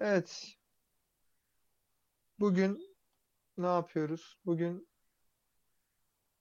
[0.00, 0.56] Evet.
[2.40, 2.96] Bugün
[3.58, 4.38] ne yapıyoruz?
[4.46, 4.88] Bugün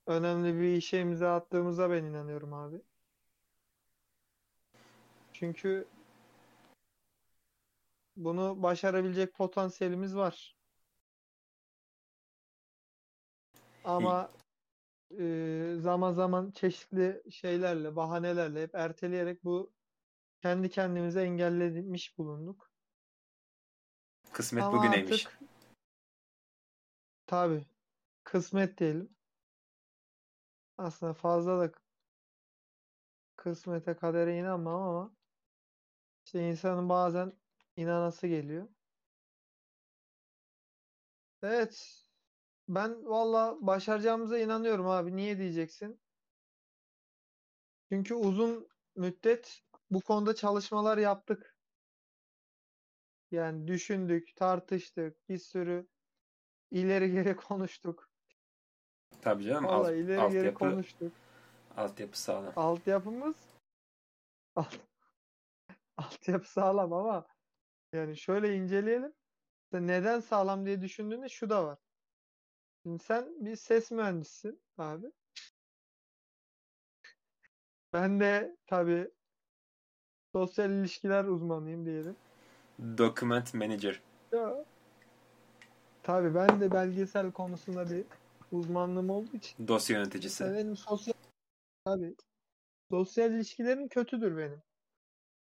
[0.07, 2.81] önemli bir işe imza attığımıza ben inanıyorum abi.
[5.33, 5.87] Çünkü
[8.15, 10.55] bunu başarabilecek potansiyelimiz var.
[13.83, 14.31] Ama
[15.19, 19.71] e, zaman zaman çeşitli şeylerle, bahanelerle hep erteleyerek bu
[20.41, 22.64] kendi kendimize engellemiş bulunduk.
[24.35, 25.25] Kısmet Ama bugüneymiş.
[25.25, 25.39] artık
[27.27, 27.65] tabii
[28.23, 29.15] kısmet diyelim.
[30.77, 31.71] Aslında fazla da
[33.35, 35.15] kısmete kadere inanmam ama
[36.25, 37.33] işte insanın bazen
[37.75, 38.67] inanası geliyor.
[41.43, 42.03] Evet.
[42.67, 45.15] Ben valla başaracağımıza inanıyorum abi.
[45.15, 46.01] Niye diyeceksin?
[47.91, 51.54] Çünkü uzun müddet bu konuda çalışmalar yaptık.
[53.31, 55.87] Yani düşündük, tartıştık, bir sürü
[56.71, 58.09] ileri geri konuştuk.
[59.21, 61.13] Tabii canım Valla alt, ileri geri altyapı, konuştuk.
[61.77, 62.53] altyapı sağlam.
[62.55, 63.35] Altyapımız
[64.55, 64.75] alt,
[65.97, 67.27] altyapı sağlam ama
[67.93, 69.13] yani şöyle inceleyelim.
[69.73, 71.79] Neden sağlam diye düşündüğünde şu da var.
[72.83, 75.11] Şimdi sen bir ses mühendisisin abi.
[77.93, 79.11] Ben de tabii
[80.31, 82.15] sosyal ilişkiler uzmanıyım diyelim.
[82.79, 84.01] Document Manager.
[84.31, 84.65] Ya,
[86.03, 88.05] tabii ben de belgesel konusunda bir
[88.51, 90.43] uzmanlığım olduğu için Dosya yöneticisi.
[90.43, 91.13] Ya benim sosyal
[91.85, 92.15] tabii
[92.91, 94.61] sosyal ilişkilerim kötüdür benim.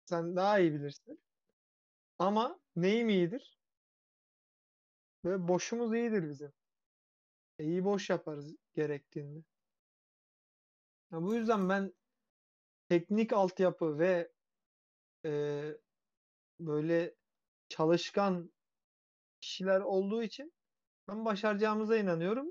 [0.05, 1.21] Sen daha iyi bilirsin.
[2.19, 3.59] Ama neyim iyidir?
[5.25, 6.53] Ve boşumuz iyidir bizim.
[7.59, 9.39] E, iyi boş yaparız gerektiğinde.
[11.13, 11.93] Ya bu yüzden ben
[12.89, 14.33] teknik altyapı ve
[15.25, 15.63] e,
[16.61, 17.15] böyle
[17.69, 18.51] çalışkan
[19.41, 20.53] kişiler olduğu için
[21.09, 22.51] ben başaracağımıza inanıyorum.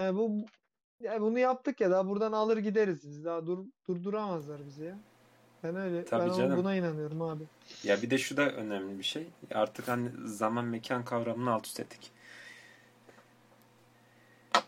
[0.00, 0.46] Yani bu
[1.00, 3.24] ya bunu yaptık ya daha buradan alır gideriz biz.
[3.24, 4.98] Daha dur, durduramazlar bizi ya.
[5.62, 6.58] Ben öyle Tabii ben canım.
[6.58, 7.44] buna inanıyorum abi.
[7.84, 9.26] Ya bir de şu da önemli bir şey.
[9.54, 12.12] Artık hani zaman mekan kavramını alt üst ettik.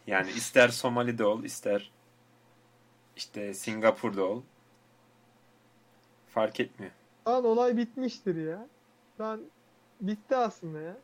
[0.07, 1.91] Yani ister Somali'de ol, ister
[3.17, 4.43] işte Singapur'da ol.
[6.29, 6.93] Fark etmiyor.
[7.25, 8.69] Şu an olay bitmiştir ya.
[9.17, 9.51] Şu an
[10.01, 10.99] bitti aslında ya.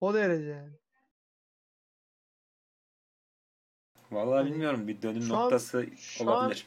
[0.00, 0.72] O derece yani.
[4.10, 6.66] Vallahi Hani bilmiyorum bir dönüm şu an- noktası şu an- olabilir.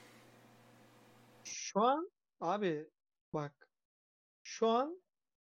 [1.44, 2.90] Şu an abi
[3.34, 3.70] bak
[4.44, 5.02] şu an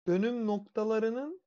[0.07, 1.41] dönüm noktalarının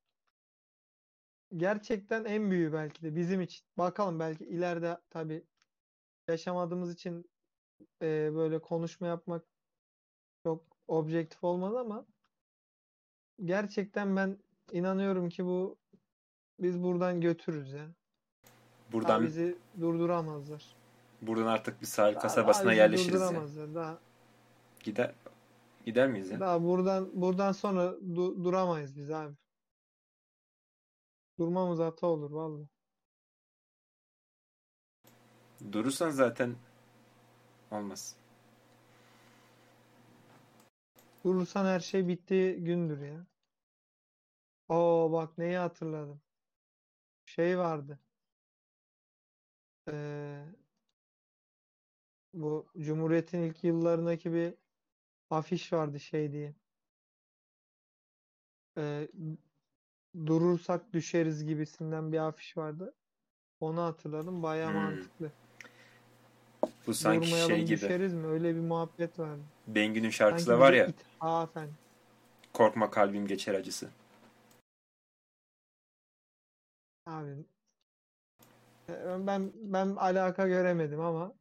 [1.56, 3.66] gerçekten en büyüğü belki de bizim için.
[3.78, 5.44] Bakalım belki ileride tabii
[6.28, 7.30] yaşamadığımız için
[8.02, 9.44] e, böyle konuşma yapmak
[10.44, 12.06] çok objektif olmaz ama
[13.44, 14.38] gerçekten ben
[14.72, 15.76] inanıyorum ki bu
[16.58, 17.86] biz buradan götürürüz ya.
[17.86, 20.76] Daha Buradan bizi durduramazlar.
[21.22, 23.20] buradan artık bir sahil Daha, kasabasına daha yerleşiriz
[23.56, 23.74] ya.
[23.74, 23.98] Daha
[24.80, 25.14] Gider
[25.84, 26.40] gider miyiz ya?
[26.40, 29.34] Daha buradan buradan sonra du- duramayız biz abi.
[31.38, 32.68] Durmamız hata olur vallahi.
[35.72, 36.56] Durursan zaten
[37.70, 38.16] olmaz.
[41.24, 43.26] Durursan her şey bittiği gündür ya.
[44.68, 46.20] Oo bak neyi hatırladım.
[47.24, 47.98] Şey vardı.
[49.86, 50.44] Ee,
[52.34, 54.54] bu Cumhuriyet'in ilk yıllarındaki bir
[55.30, 56.54] afiş vardı şey diye.
[58.76, 59.08] Ee,
[60.26, 62.94] durursak düşeriz gibisinden bir afiş vardı.
[63.60, 64.42] Onu hatırladım.
[64.42, 64.76] Bayağı Hmm.
[64.76, 65.32] mantıklı.
[66.86, 67.76] Bu sanki şey gibi.
[67.76, 68.26] düşeriz mi?
[68.26, 69.42] Öyle bir muhabbet vardı.
[69.66, 70.86] Bengü'nün şarkısı da var ya.
[70.86, 71.68] ithafen.
[72.52, 73.90] Korkma kalbim geçer acısı.
[77.06, 77.44] Abi
[78.88, 81.32] e, ben ben alaka göremedim ama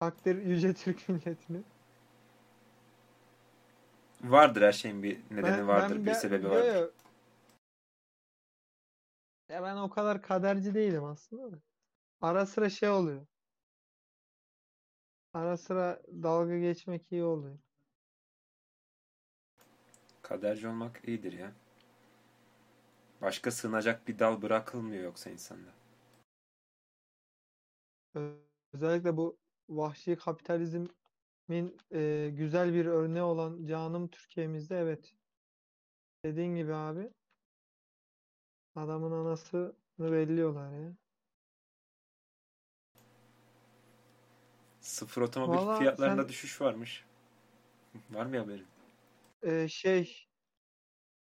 [0.00, 1.62] takdir yüce Türk milletini.
[4.22, 6.74] Vardır her şeyin bir nedeni Ben vardır, ben bir sebebi yo, vardır.
[6.74, 6.90] yo.
[9.48, 11.56] Ya ben o kadar kaderci değilim aslında da.
[12.20, 13.26] Ara sıra şey oluyor.
[15.34, 17.58] Ara sıra dalga geçmek iyi oluyor.
[20.22, 21.52] Kaderci olmak iyidir ya.
[23.22, 25.70] Başka sığınacak bir dal bırakılmıyor yoksa insanda.
[28.72, 29.38] Özellikle bu
[29.68, 35.14] vahşi kapitalizmin e, güzel bir örneği olan canım Türkiye'mizde evet.
[36.24, 37.10] Dediğin gibi abi
[38.74, 40.96] adamın anasını belliyorlar ya.
[44.84, 47.04] Sıfır otomobil Valla fiyatlarında sen- düşüş varmış.
[48.10, 48.66] Var mı haberin?
[49.42, 50.26] Ee, şey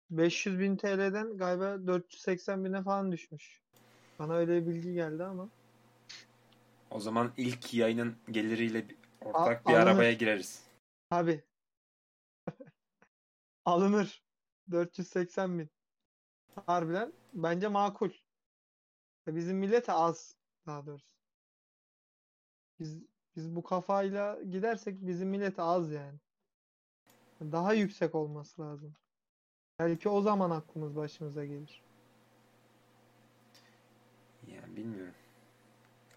[0.09, 3.61] 500 bin TL'den galiba 480 bine falan düşmüş.
[4.19, 5.49] Bana öyle bir bilgi geldi ama.
[6.91, 8.85] O zaman ilk yayının geliriyle
[9.21, 9.87] ortak A- bir alınır.
[9.91, 10.63] arabaya gireriz.
[11.11, 11.43] Abi.
[13.65, 14.23] Alınır.
[14.71, 15.69] 480 bin.
[16.65, 18.09] Harbiden bence makul.
[19.27, 21.13] Ya Bizim millet az daha doğrusu.
[22.79, 23.01] Biz
[23.35, 26.19] biz bu kafayla gidersek bizim millet az yani.
[27.41, 28.93] Daha yüksek olması lazım.
[29.79, 31.81] Belki o zaman aklımız başımıza gelir.
[34.47, 35.13] Yani bilmiyorum.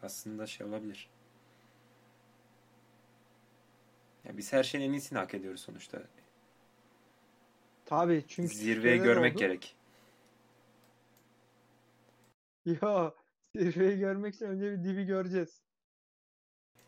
[0.02, 1.10] Aslında şey olabilir.
[4.24, 6.02] Ya biz her şeyin en iyisini hak ediyoruz sonuçta.
[7.84, 9.40] Tabii çünkü Zirveyi görmek oldu.
[9.40, 9.76] gerek.
[12.64, 13.10] Yo,
[13.54, 15.65] zirveyi görmek için önce bir dibi göreceğiz.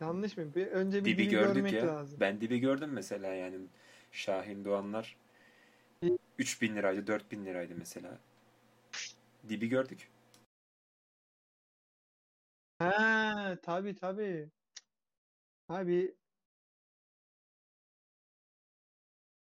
[0.00, 0.54] Yanlış mı?
[0.54, 1.86] Bir, önce bir Dibi dibi gördük görmek ya.
[1.86, 2.20] lazım.
[2.20, 3.66] Ben dibi gördüm mesela yani.
[4.12, 5.16] Şahin Doğanlar
[6.38, 8.18] 3000 liraydı, 4000 liraydı mesela.
[9.48, 10.08] Dibi gördük.
[12.78, 14.50] He, tabii tabii.
[15.68, 16.14] Abi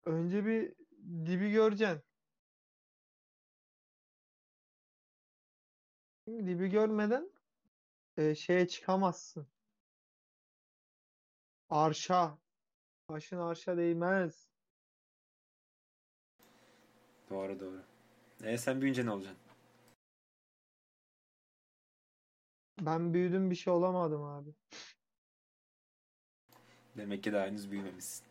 [0.06, 0.74] önce bir
[1.26, 2.04] dibi göreceksin.
[6.28, 7.30] Dibi görmeden
[8.18, 9.48] e, şeye çıkamazsın.
[11.70, 12.38] Arşa.
[13.10, 14.48] Başın arşa değmez.
[17.30, 17.84] Doğru doğru.
[18.44, 19.42] E sen büyüyünce ne olacaksın?
[22.82, 24.50] Ben büyüdüm bir şey olamadım abi.
[26.98, 28.26] Demek ki daha henüz büyümemişsin.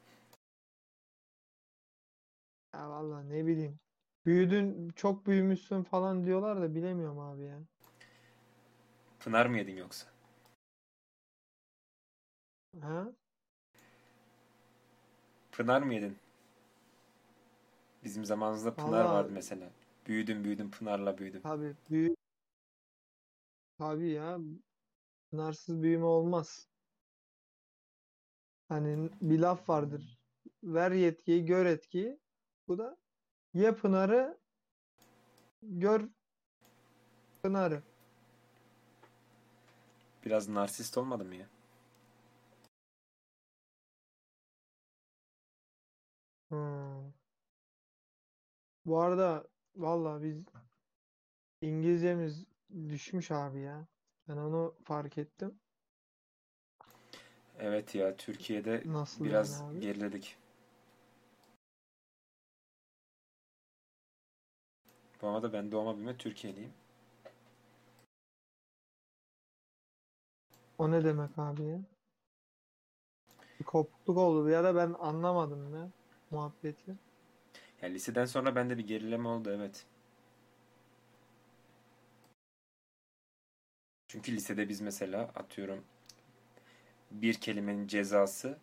[2.75, 3.79] Ya vallahi ne bileyim.
[4.27, 7.59] Büyüdün, çok büyümüşsün falan diyorlar da bilemiyorum abi ya.
[9.21, 10.07] Pınar mı yedin yoksa?
[12.81, 13.13] Ha?
[15.57, 16.17] Pınar mı yedin?
[18.05, 19.71] Bizim zamanımızda Pınar Vallahi- vardı mesela.
[20.07, 21.41] Büyüdüm büyüdüm Pınar'la büyüdüm.
[21.43, 22.17] Tabii büyü
[23.79, 24.39] Tabii ya.
[25.31, 26.69] Pınarsız büyüme olmaz.
[28.69, 30.19] Hani bir laf vardır.
[30.63, 32.19] Ver yetkiyi, gör etkiyi.
[32.69, 32.97] Bu da
[33.55, 34.39] ye Pınar'ı,
[35.63, 36.09] gör
[37.43, 37.83] Pınar'ı.
[40.25, 41.47] Biraz narsist olmadı mı ya?
[46.49, 47.13] Hmm.
[48.87, 49.45] Bu arada
[49.77, 50.45] valla biz
[51.61, 52.45] İngilizcemiz
[52.89, 53.87] düşmüş abi ya.
[54.29, 55.61] Ben onu fark ettim.
[57.59, 59.81] Evet ya Türkiye'de Nasıl biraz yani abi?
[59.81, 60.37] geriledik.
[65.23, 66.73] Bu arada ben doğma büyüme Türkiye'liyim.
[70.79, 71.81] O ne demek abi ya?
[73.61, 75.91] Bir kopukluk oldu ya da ben anlamadım ne
[76.37, 76.95] muhabbeti.
[77.83, 79.87] Yani liseden sonra bende bir gerileme oldu evet.
[84.09, 85.85] Çünkü lisede biz mesela atıyorum
[87.11, 88.59] bir kelimenin cezası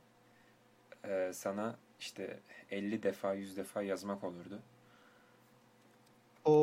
[1.03, 2.39] e, sana işte
[2.71, 4.59] 50 defa 100 defa yazmak olurdu.
[6.45, 6.53] O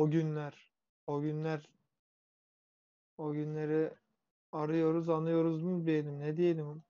[0.00, 0.70] o günler.
[1.06, 1.68] O günler.
[3.18, 3.90] O günleri
[4.52, 6.82] arıyoruz, anıyoruz mu diyelim, ne diyelim?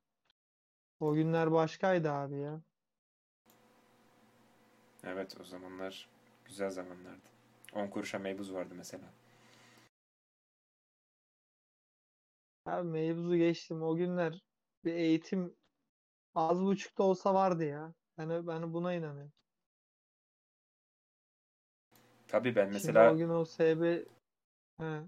[1.00, 2.60] O günler başkaydı abi ya.
[5.04, 6.08] Evet o zamanlar
[6.44, 7.28] güzel zamanlardı.
[7.72, 9.04] 10 kuruşa meybuz vardı mesela.
[12.66, 13.82] Abi mevzu geçtim.
[13.82, 14.42] O günler
[14.84, 15.56] bir eğitim
[16.34, 17.94] az buçuk da olsa vardı ya.
[18.18, 19.32] Ben, ben buna inanıyorum.
[22.28, 24.04] Tabii ben Şimdi mesela o gün o SB
[24.78, 25.02] He.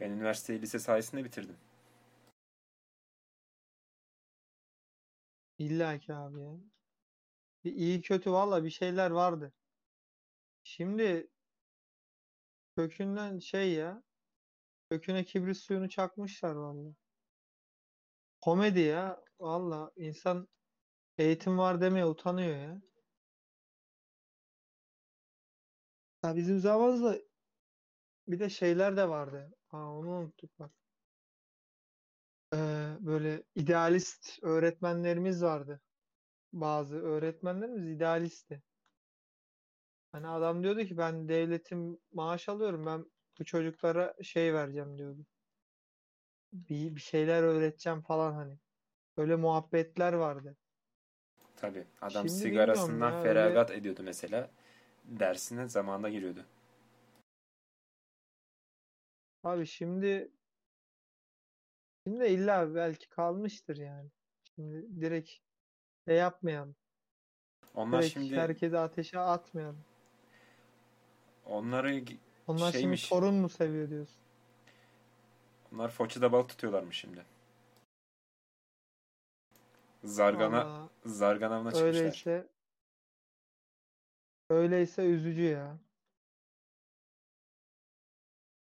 [0.00, 1.56] ben üniversiteyi lise sayesinde bitirdim.
[5.58, 6.56] İlla ki abi ya.
[7.64, 9.52] Bir iyi kötü valla bir şeyler vardı.
[10.62, 11.30] Şimdi
[12.76, 14.02] kökünden şey ya.
[14.90, 16.94] Köküne kibrit suyunu çakmışlar valla.
[18.40, 19.24] Komedi ya.
[19.40, 20.48] Valla insan
[21.18, 22.82] eğitim var demeye utanıyor ya.
[26.24, 27.18] Ya bizim zamanımızda
[28.28, 29.54] bir de şeyler de vardı.
[29.70, 30.72] Aa, onu unuttuk bak.
[32.54, 35.80] Ee, böyle idealist öğretmenlerimiz vardı.
[36.52, 38.62] Bazı öğretmenlerimiz idealistti.
[40.12, 43.04] Hani adam diyordu ki ben devletim maaş alıyorum ben
[43.38, 45.26] bu çocuklara şey vereceğim diyordu.
[46.52, 48.58] Bir, bir şeyler öğreteceğim falan hani.
[49.16, 50.56] Böyle muhabbetler vardı.
[51.56, 54.50] Tabii adam Şimdi sigarasından ya, feragat ediyordu mesela.
[55.04, 56.44] Dersine zamanında giriyordu.
[59.44, 60.32] Abi şimdi
[62.06, 64.10] şimdi illa belki kalmıştır yani.
[64.54, 65.30] Şimdi direkt
[66.08, 66.76] şey yapmayalım.
[67.74, 69.84] Onlar Direkt şimdi herkese ateşe atmayalım.
[71.46, 72.04] Onları
[72.46, 73.00] Onlar Şeymiş.
[73.00, 74.16] şimdi torun mu seviyor diyorsun?
[75.74, 77.24] onlar Foça'da balık tutuyorlarmış şimdi.
[80.04, 81.86] Zargana Vallahi zargan avına çıkmışlar.
[82.00, 82.46] öyleyse
[84.50, 85.78] öyleyse üzücü ya.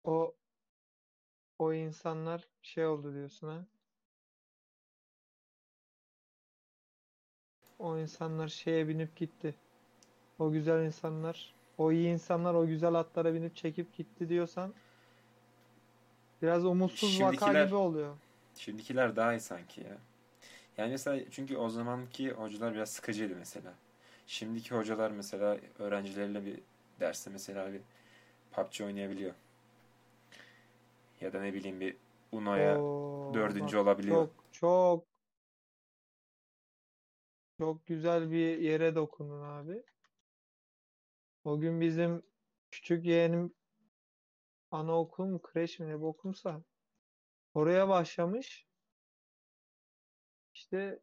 [0.04, 0.36] O
[1.60, 3.66] o insanlar şey oldu diyorsun ha.
[7.80, 9.56] O insanlar şeye binip gitti.
[10.40, 14.74] O güzel insanlar, o iyi insanlar o güzel atlara binip çekip gitti diyorsan
[16.42, 18.16] biraz umutsuz vaka Şimdikiler- gibi oluyor.
[18.56, 19.98] Şimdikiler daha iyi sanki ya.
[20.78, 23.74] Yani mesela çünkü o zamanki hocalar biraz sıkıcıydı mesela.
[24.28, 26.60] Şimdiki hocalar mesela öğrencileriyle bir
[27.00, 27.82] derste mesela bir
[28.52, 29.34] PUBG oynayabiliyor.
[31.22, 31.96] Ya da ne bileyim bir
[32.32, 34.28] Uno'ya Oo, dördüncü olabiliyor.
[34.28, 35.04] Çok çok
[37.58, 39.84] çok güzel bir yere dokundun abi.
[41.44, 42.24] O gün bizim
[42.72, 43.54] küçük yeğenim
[44.72, 46.64] anaokul mu kreş mi ne bokumsa
[47.54, 48.68] oraya başlamış.
[50.54, 51.00] İşte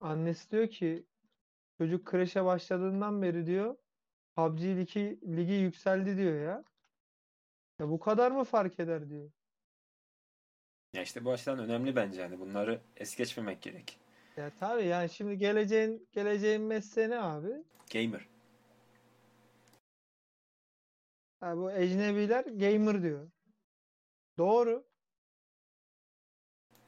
[0.00, 1.06] annesi diyor ki
[1.78, 3.76] çocuk kreşe başladığından beri diyor
[4.36, 6.64] PUBG ligi, ligi yükseldi diyor ya.
[7.78, 9.30] Ya bu kadar mı fark eder diyor.
[10.92, 12.40] Ya işte bu açıdan önemli bence yani.
[12.40, 13.99] Bunları es geçmemek gerek.
[14.36, 17.64] Ya tabii yani şimdi geleceğin geleceğin mesleği ne abi?
[17.92, 18.26] Gamer.
[21.40, 23.30] Ha, bu ecnebiler gamer diyor.
[24.38, 24.84] Doğru.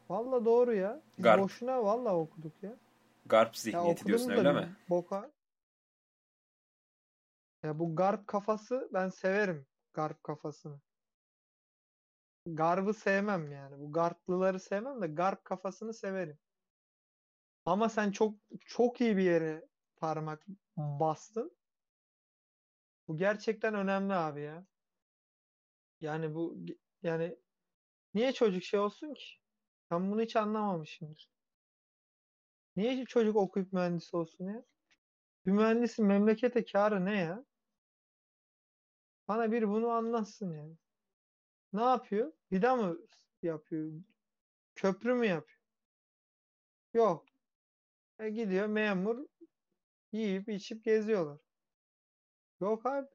[0.08, 1.02] Valla doğru ya.
[1.18, 1.40] Biz Garp.
[1.40, 2.76] boşuna valla okuduk ya.
[3.26, 4.76] Garp Ya zihniyeti diyorsun okudum da öyle mi?
[4.88, 5.32] boka.
[7.62, 10.80] Ya bu garp kafası ben severim garp kafasını.
[12.46, 13.78] Garbı sevmem yani.
[13.78, 16.38] Bu garplıları sevmem de garp kafasını severim.
[17.64, 20.42] Ama sen çok çok iyi bir yere parmak
[20.76, 21.56] bastın.
[23.08, 24.66] Bu gerçekten önemli abi ya.
[26.00, 26.56] Yani bu
[27.02, 27.38] yani
[28.14, 29.24] niye çocuk şey olsun ki?
[29.90, 31.30] Ben bunu hiç anlamamışımdır.
[32.76, 34.64] Niye çocuk okuyup mühendis olsun ya?
[35.46, 37.44] Bir mühendisin memlekete kârı ne ya?
[39.28, 40.76] Bana bir bunu anlatsın yani.
[41.72, 42.32] Ne yapıyor?
[42.52, 42.98] Vida mı
[43.42, 43.92] yapıyor?
[44.76, 45.60] Köprü mü yapıyor?
[46.94, 47.31] Yok.
[48.18, 49.26] E gidiyor memur
[50.12, 51.38] yiyip içip geziyorlar.
[52.60, 53.06] Yok abi.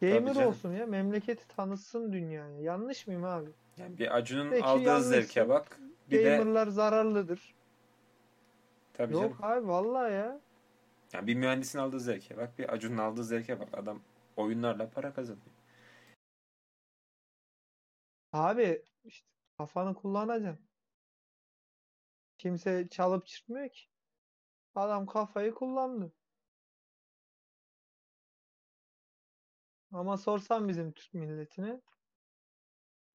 [0.00, 0.48] Gamer canım.
[0.48, 0.86] olsun ya.
[0.86, 2.60] Memleketi tanıtsın dünyaya.
[2.60, 3.50] Yanlış mıyım abi?
[3.76, 5.10] Yani bir Acun'un Peki, aldığı yanlışsın.
[5.10, 5.80] zevke bak.
[6.10, 7.54] Bir de Gamerlar zararlıdır.
[8.94, 9.36] tabii Yok canım.
[9.40, 10.40] abi vallahi ya.
[11.12, 12.58] Yani bir mühendisin aldığı zevke bak.
[12.58, 13.68] Bir Acun'un aldığı zevke bak.
[13.72, 14.02] Adam
[14.36, 15.46] oyunlarla para kazanıyor.
[18.32, 19.26] Abi işte
[19.58, 20.66] kafanı kullanacaksın.
[22.38, 23.86] Kimse çalıp çırpmıyor ki.
[24.76, 26.12] Adam kafayı kullandı.
[29.92, 31.80] Ama sorsan bizim Türk milletine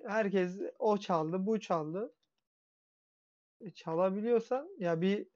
[0.05, 2.13] herkes o çaldı, bu çaldı.
[3.61, 5.27] E, çalabiliyorsan ya bir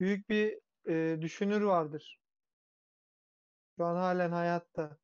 [0.00, 2.20] büyük bir e, düşünür vardır.
[3.76, 4.98] Şu an halen hayatta.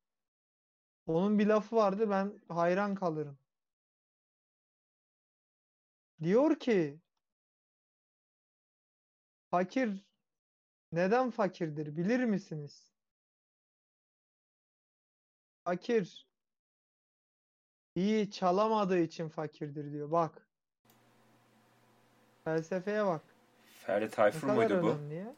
[1.05, 3.37] Onun bir lafı vardı ben hayran kalırım.
[6.23, 6.99] Diyor ki
[9.51, 10.05] fakir
[10.91, 12.91] neden fakirdir bilir misiniz?
[15.63, 16.27] Fakir
[17.95, 20.11] iyi çalamadığı için fakirdir diyor.
[20.11, 20.47] Bak.
[22.43, 23.21] Felsefeye bak.
[23.79, 25.13] Ferdi Tayfur muydu bu?
[25.13, 25.35] ya.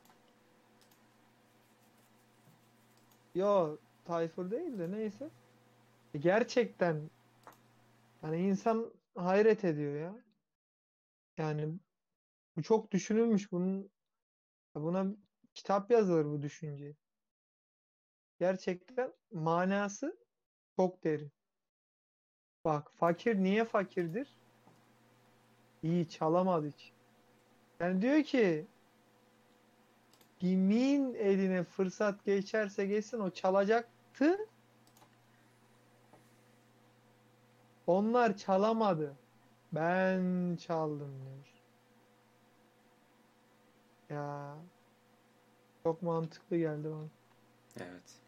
[3.35, 5.29] Yo, Tayfur değil de neyse.
[6.13, 7.09] E, Gerçekten
[8.23, 10.15] yani insan hayret ediyor ya.
[11.37, 11.73] Yani
[12.55, 13.51] bu çok düşünülmüş.
[13.51, 13.89] Bunun
[14.75, 15.05] buna
[15.55, 16.95] kitap yazılır bu düşünce.
[18.39, 20.17] Gerçekten manası
[20.75, 21.31] çok derin.
[22.65, 24.37] Bak fakir niye fakirdir?
[25.83, 26.93] İyi çalamadığı için.
[27.79, 28.67] Yani diyor ki
[30.39, 34.37] kimin eline fırsat geçerse geçsin o çalacaktı.
[37.87, 39.15] Onlar çalamadı.
[39.71, 41.47] Ben çaldım diyor.
[44.09, 44.55] Ya
[45.83, 47.07] çok mantıklı geldi bana.
[47.79, 48.21] Evet.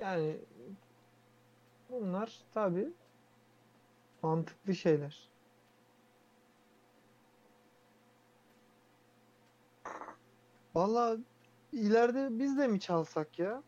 [0.00, 0.36] Yani
[1.90, 2.88] bunlar tabii
[4.22, 5.28] mantıklı şeyler.
[10.74, 11.20] Vallahi
[11.72, 13.62] ileride biz de mi çalsak ya?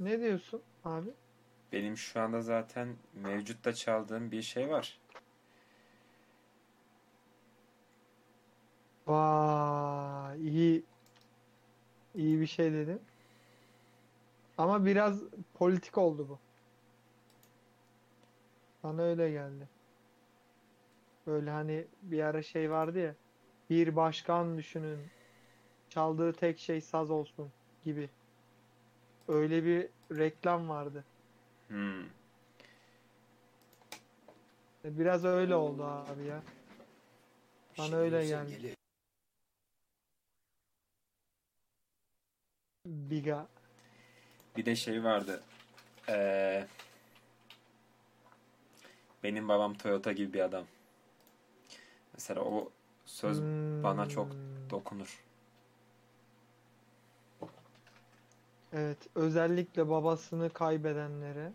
[0.00, 1.10] Ne diyorsun abi?
[1.72, 5.00] Benim şu anda zaten mevcutta çaldığım bir şey var.
[9.06, 10.84] Vay iyi
[12.16, 13.00] İyi bir şey dedin.
[14.58, 15.22] Ama biraz
[15.54, 16.38] politik oldu bu.
[18.82, 19.68] Bana öyle geldi.
[21.26, 23.14] Böyle hani bir ara şey vardı ya.
[23.70, 24.98] Bir başkan düşünün.
[25.88, 27.50] Çaldığı tek şey saz olsun
[27.84, 28.08] gibi.
[29.28, 31.04] Öyle bir reklam vardı.
[31.68, 32.04] Hmm.
[34.84, 36.42] Biraz öyle oldu abi ya.
[37.78, 38.75] Bana öyle geldi.
[42.86, 43.46] Biga.
[44.56, 45.42] Bir de şey vardı.
[46.08, 46.66] Ee,
[49.22, 50.64] benim babam Toyota gibi bir adam.
[52.14, 52.70] Mesela o
[53.04, 53.42] söz
[53.82, 54.70] bana çok Hmm.
[54.70, 55.22] dokunur.
[58.72, 61.52] Evet, özellikle babasını kaybedenlere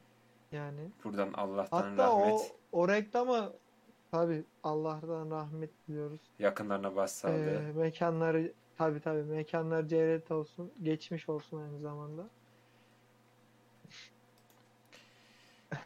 [0.51, 0.89] yani.
[1.03, 3.53] Buradan Allah'tan Hatta o rahmet, o reklamı
[4.11, 6.19] tabii Allah'tan rahmet diliyoruz.
[6.39, 7.33] yakınlarına başsağlığı.
[7.35, 12.27] Ee, mekanları tabii tabii mekanlar cennet olsun, geçmiş olsun aynı zamanda.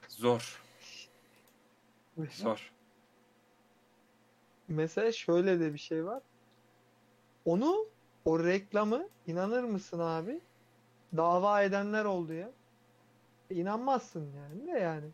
[0.08, 0.62] Zor,
[2.32, 2.72] zor.
[4.68, 6.24] Mesela şöyle de bir şey var.
[7.46, 7.88] Onu
[8.26, 10.40] o reklamı inanır mısın abi?
[11.18, 12.52] Dava edenler oldu ya.
[13.50, 15.06] İnanmazsın yani de yani.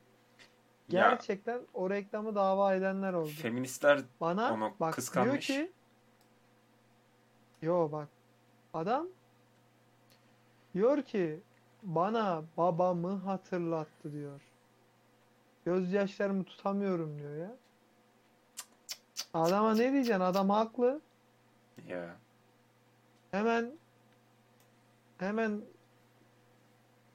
[0.90, 3.30] Ya Gerçekten o reklamı dava edenler oldu.
[3.30, 5.50] feministler Bana onu bak kıskanmış.
[5.50, 5.72] diyor ki
[7.62, 8.08] yo bak
[8.74, 9.08] adam
[10.74, 11.40] diyor ki
[11.84, 14.42] bana babamı hatırlattı diyor.
[15.66, 17.56] Gözyaşlarımı tutamıyorum diyor ya.
[19.34, 20.22] Adama ne diyeceksin?
[20.22, 21.02] Adam haklı.
[21.88, 22.16] ya
[23.32, 23.72] Hemen
[25.18, 25.62] hemen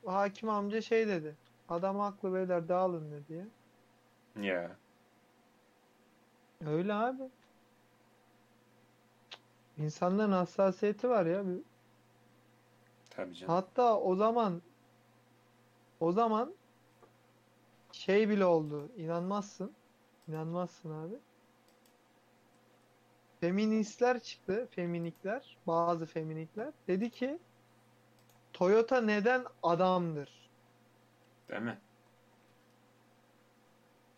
[0.06, 1.34] hakim amca şey dedi.
[1.68, 3.44] Adam haklı beyler dağılın dedi ya.
[4.42, 4.76] ya
[6.66, 7.22] Öyle abi.
[9.78, 11.44] İnsanların hassasiyeti var ya.
[13.10, 13.54] tabii canım.
[13.54, 14.62] Hatta o zaman
[16.00, 16.54] o zaman
[17.92, 18.88] şey bile oldu.
[18.96, 19.72] İnanmazsın.
[20.28, 21.14] İnanmazsın abi.
[23.40, 24.68] Feministler çıktı.
[24.70, 25.58] Feminikler.
[25.66, 26.72] Bazı feminikler.
[26.88, 27.38] Dedi ki
[28.52, 30.50] Toyota neden adamdır?
[31.48, 31.78] Değil mi?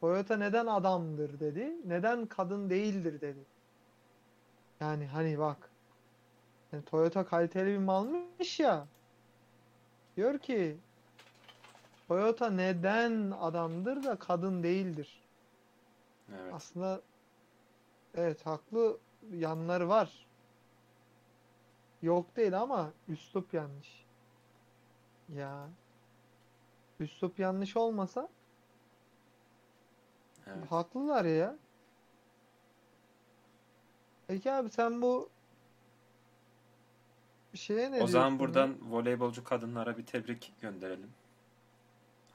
[0.01, 1.77] Toyota neden adamdır dedi.
[1.85, 3.45] Neden kadın değildir dedi.
[4.81, 5.71] Yani hani bak.
[6.73, 8.87] Yani Toyota kaliteli bir malmış ya.
[10.17, 10.77] Diyor ki
[12.09, 15.23] Toyota neden adamdır da kadın değildir.
[16.33, 16.55] Evet.
[16.55, 17.01] Aslında
[18.15, 18.99] evet haklı
[19.33, 20.27] yanları var.
[22.03, 24.05] Yok değil ama üslup yanlış.
[25.35, 25.69] Ya.
[27.01, 28.29] Üslup yanlış olmasa
[30.47, 30.71] Evet.
[30.71, 31.57] Haklılar ya.
[34.29, 35.29] Peki abi sen bu
[37.55, 38.75] şeye ne O zaman buradan ya?
[38.91, 41.11] voleybolcu kadınlara bir tebrik gönderelim.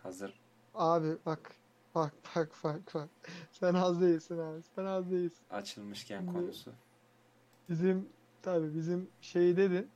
[0.03, 0.39] Hazır.
[0.75, 1.55] Abi bak
[1.95, 3.09] bak bak bak bak.
[3.51, 4.61] Sen az değilsin abi.
[4.75, 5.45] Sen az değilsin.
[5.49, 6.71] Açılmışken Şimdi- konusu.
[7.69, 8.09] Bizim
[8.41, 9.89] tabii bizim şey dedin.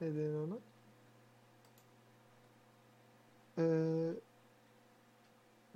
[0.00, 0.60] Ne dedin onu?
[3.58, 4.12] Ee,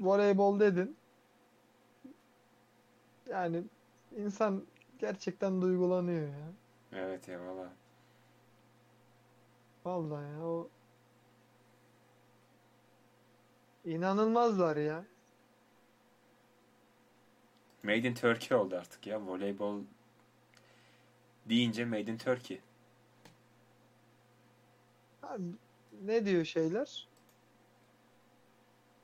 [0.00, 0.96] voleybol dedin.
[3.31, 3.64] Yani
[4.16, 4.66] insan
[4.98, 6.53] gerçekten duygulanıyor ya.
[6.92, 7.72] Evet ya valla.
[9.85, 10.70] Vallahi ya o
[13.85, 15.05] inanılmazlar ya.
[17.83, 19.27] Made in Turkey oldu artık ya.
[19.27, 19.81] Voleybol
[21.46, 22.61] deyince Made in Turkey.
[25.22, 25.42] Abi,
[26.05, 27.09] ne diyor şeyler?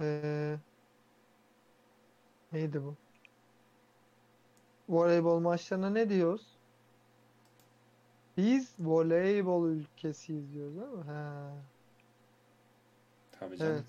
[0.01, 0.57] Ee,
[2.53, 2.97] neydi bu?
[4.89, 6.47] Voleybol maçlarına ne diyoruz?
[8.37, 11.03] Biz voleybol ülkesiyiz diyoruz değil mi?
[11.05, 11.51] Ha,
[13.41, 13.73] Tabii canım.
[13.75, 13.85] evet.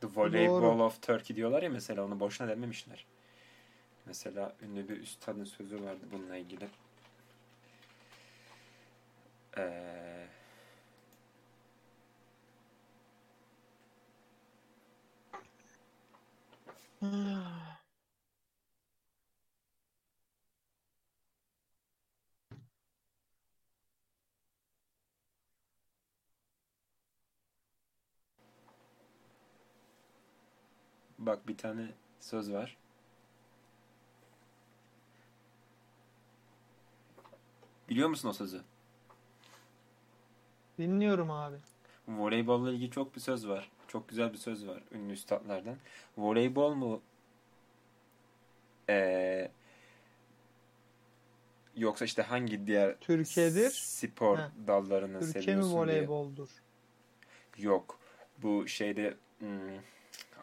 [0.00, 0.84] The Volleyball Doğru.
[0.84, 3.06] of Turkey diyorlar ya mesela onu boşuna dememişler.
[4.06, 6.68] Mesela ünlü bir üstadın sözü vardı bununla ilgili.
[9.58, 10.26] Ee,
[31.26, 31.88] bak bir tane
[32.20, 32.76] söz var.
[37.88, 38.62] Biliyor musun o sözü?
[40.78, 41.56] Dinliyorum abi.
[42.08, 43.70] Voleybolla ilgili çok bir söz var.
[43.88, 45.76] Çok güzel bir söz var ünlü üstadlardan.
[46.18, 47.02] Voleybol mu
[48.88, 49.50] ee,
[51.76, 53.70] Yoksa işte hangi diğer Türkiye'dir.
[53.70, 54.50] spor Heh.
[54.66, 55.80] dallarını Türkiye mi seviyorsun diye.
[55.82, 56.48] voleyboldur?
[57.58, 57.98] Yok.
[58.42, 59.48] Bu şeyde hmm,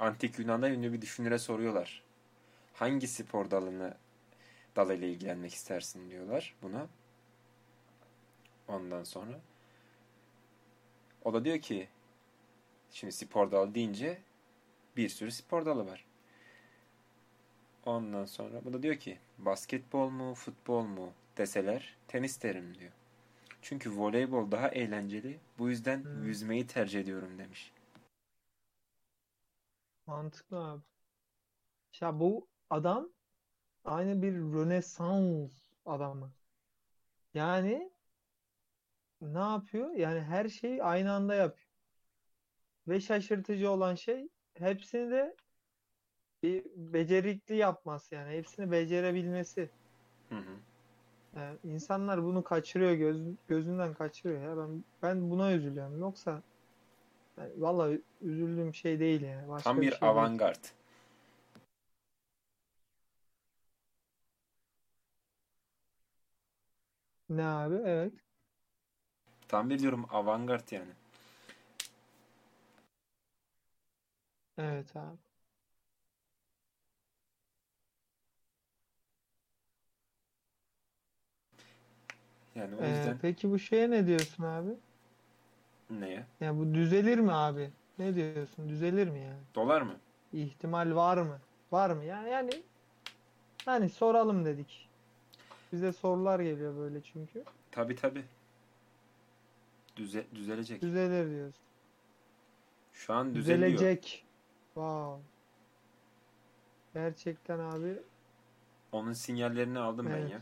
[0.01, 2.03] antik Yunan'da ünlü bir düşünüre soruyorlar.
[2.73, 3.93] Hangi spor dalını
[4.75, 6.87] dalıyla ilgilenmek istersin diyorlar buna.
[8.67, 9.39] Ondan sonra
[11.23, 11.87] o da diyor ki
[12.91, 14.21] şimdi spor dalı deyince
[14.97, 16.05] bir sürü spor dalı var.
[17.85, 22.91] Ondan sonra bu da diyor ki basketbol mu futbol mu deseler tenis derim diyor.
[23.61, 25.39] Çünkü voleybol daha eğlenceli.
[25.57, 26.23] Bu yüzden Hmm.
[26.25, 27.71] yüzmeyi tercih ediyorum demiş.
[30.05, 30.83] Mantıklı abi.
[32.01, 33.09] Ya bu adam
[33.85, 35.51] aynı bir Rönesans
[35.85, 36.31] adamı.
[37.33, 37.91] Yani
[39.21, 39.91] ne yapıyor?
[39.91, 41.67] Yani her şeyi aynı anda yapıyor.
[42.87, 45.35] Ve şaşırtıcı olan şey hepsini de
[46.43, 48.37] bir becerikli yapması yani.
[48.37, 49.69] Hepsini becerebilmesi.
[50.29, 50.57] Hı hı.
[51.35, 54.57] Yani insanlar bunu kaçırıyor göz, gözünden kaçırıyor ya.
[54.57, 55.99] Ben ben buna üzülüyorum.
[55.99, 56.41] Yoksa
[57.37, 59.47] yani vallahi üzüldüğüm şey değil yani.
[59.49, 60.31] Başka Tam bir bir şey değil.
[60.31, 60.63] avantgard.
[67.29, 67.75] Ne abi?
[67.85, 68.13] Evet.
[69.47, 70.91] Tam bir diyorum avantgard yani.
[74.57, 75.17] Evet abi.
[82.55, 84.69] Yani o Ee, yüzden peki bu şeye ne diyorsun abi?
[85.99, 86.25] Neye?
[86.41, 87.69] Yani bu düzelir mi abi?
[87.99, 88.69] Ne diyorsun?
[88.69, 89.39] Düzelir mi yani?
[89.55, 89.95] Dolar mı?
[90.33, 91.39] İhtimal var mı?
[91.71, 92.05] Var mı?
[92.05, 92.49] Yani yani
[93.65, 94.89] hani soralım dedik.
[95.73, 97.43] Bize sorular geliyor böyle çünkü.
[97.71, 98.23] Tabi tabi.
[99.95, 100.81] Düze, düzelecek.
[100.81, 101.61] Düzelir diyorsun.
[102.93, 103.71] Şu an düzeliyor.
[103.71, 104.25] Düzelecek.
[104.73, 105.21] Wow.
[106.93, 107.97] Gerçekten abi
[108.91, 110.31] Onun sinyallerini aldım ben Evet.
[110.31, 110.41] ya.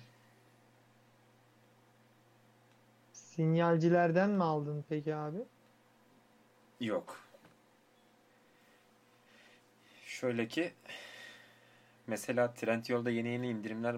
[3.40, 5.38] Sinyalcilerden mi aldın peki abi?
[6.80, 7.18] Yok.
[10.06, 10.74] Şöyle ki
[12.08, 13.96] mesela Trendyol'da yeni yeni indirimler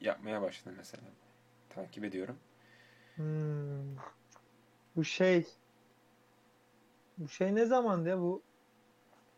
[0.00, 1.02] yapmaya başladı mesela.
[1.68, 2.38] Takip ediyorum.
[3.16, 3.96] Hmm.
[4.96, 5.46] Bu şey
[7.18, 8.42] bu şey ne zamandı ya bu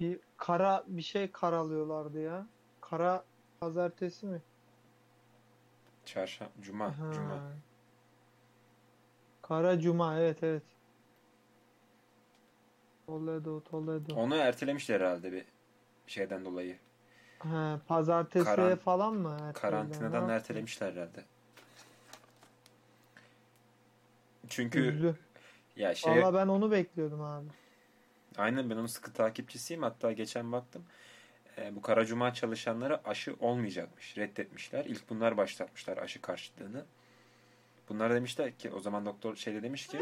[0.01, 2.47] bir kara bir şey karalıyorlardı ya.
[2.81, 3.25] Kara
[3.61, 4.43] pazartesi mi?
[6.05, 7.13] Çarşamba, cuma, Ha.
[7.13, 7.53] cuma.
[9.49, 10.63] Kara cuma evet evet.
[13.07, 14.15] Toledo Toledo.
[14.15, 15.45] Onu ertelemişler herhalde bir
[16.07, 16.79] şeyden dolayı.
[17.39, 19.49] Ha, pazartesiye Karan- falan mı ertelediler?
[19.49, 21.25] Ne Karantinadan ertelemişler herhalde.
[24.49, 25.19] Çünkü Üzdü.
[25.77, 27.47] ya şey Valla ben onu bekliyordum abi.
[28.37, 29.83] aynen ben onun sıkı takipçisiyim.
[29.83, 30.85] Hatta geçen baktım.
[31.59, 34.19] E, bu Kara Cuma çalışanları aşı olmayacakmış.
[34.19, 34.85] Reddetmişler.
[34.85, 36.85] İlk bunlar başlatmışlar aşı karşıtlığını.
[37.89, 39.97] Bunlar demişler ki o zaman doktor şeyde demiş ki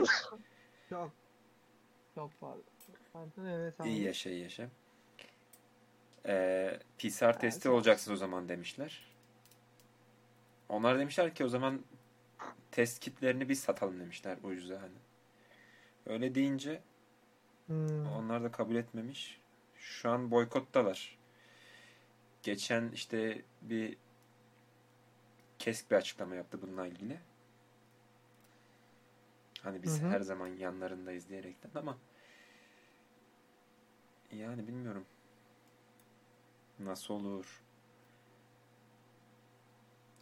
[0.91, 1.13] Yok.
[2.17, 2.63] Yok pardon.
[3.47, 4.69] Evet iyi yaşa iyi yaşa.
[6.27, 7.75] E, PCR testi sağ ol.
[7.75, 9.13] olacaksınız o zaman demişler.
[10.69, 11.83] Onlar demişler ki o zaman
[12.71, 14.99] test kitlerini biz satalım demişler ucuza hani.
[16.07, 16.83] Öyle deyince
[17.67, 18.07] Hmm.
[18.13, 19.41] Onlar da kabul etmemiş.
[19.77, 21.19] Şu an boykottalar.
[22.43, 23.97] Geçen işte bir
[25.59, 27.19] kesk bir açıklama yaptı bununla ilgili.
[29.63, 30.09] Hani biz Hı hı.
[30.09, 31.99] her zaman yanlarındayız diyerekten ama
[34.33, 35.05] yani bilmiyorum.
[36.79, 37.63] Nasıl olur?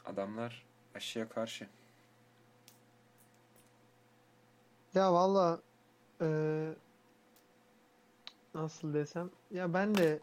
[0.05, 1.69] Adamlar aşıya karşı.
[4.95, 5.61] Ya valla
[6.21, 6.75] eee,
[8.55, 10.21] nasıl desem ya ben de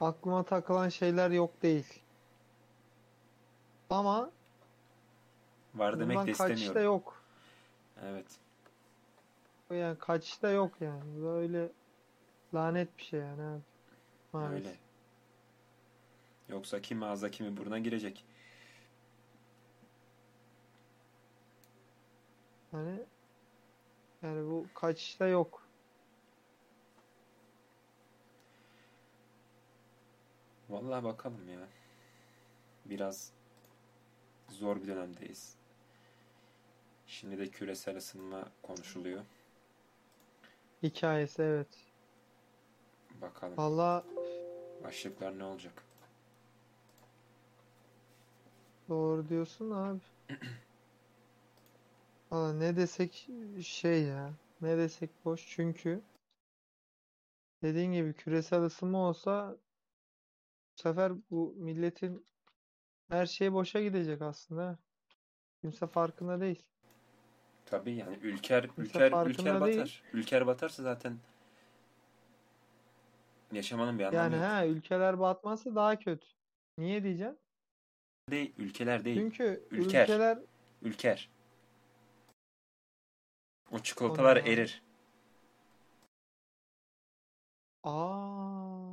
[0.00, 2.02] aklıma takılan şeyler yok değil.
[3.90, 4.30] Ama
[5.74, 6.82] Var demek bundan de istemiyorum.
[6.82, 7.19] yok.
[8.02, 8.38] Evet.
[9.70, 11.22] Yani kaçış da yok yani.
[11.22, 11.72] Böyle
[12.54, 13.60] lanet bir şey yani abi.
[14.32, 14.66] Maalesef.
[14.66, 14.78] Öyle.
[16.48, 18.24] Yoksa kimi ağza kimi buruna girecek.
[22.72, 23.00] Yani
[24.22, 25.66] yani bu kaçış da yok.
[30.68, 31.68] Vallahi bakalım ya.
[32.84, 33.32] Biraz
[34.48, 35.59] zor bir dönemdeyiz.
[37.10, 39.24] Şimdi de küresel ısınma konuşuluyor.
[40.82, 41.68] Hikayesi evet.
[43.20, 44.04] Bakalım Valla
[44.84, 45.84] başlıklar ne olacak?
[48.88, 50.00] doğru diyorsun abi.
[52.30, 53.28] Valla ne desek
[53.62, 54.32] şey ya.
[54.60, 56.02] Ne desek boş çünkü
[57.62, 59.56] dediğin gibi küresel ısınma olsa
[60.76, 62.26] bu sefer bu milletin
[63.08, 64.78] Her şey boşa gidecek aslında.
[65.60, 66.69] Kimse farkında değil.
[67.66, 69.78] Tabii yani ülker ülker farkında ülker değil.
[69.78, 70.02] batar.
[70.12, 71.18] Ülker batarsa zaten
[73.52, 74.44] yaşamanın bir anlamı Yani yok.
[74.44, 76.26] ha ülkeler batması daha kötü.
[76.78, 77.36] Niye diyeceğim?
[78.30, 79.16] Değil, ülkeler değil.
[79.20, 80.02] Çünkü Ülker.
[80.02, 80.38] ülkeler
[80.82, 81.30] Ülker.
[83.72, 84.52] O çikolatalar O ne ya?
[84.54, 84.82] erir.
[87.84, 88.90] aa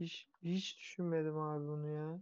[0.00, 2.20] hiç hiç düşünmedim abi bunu ya.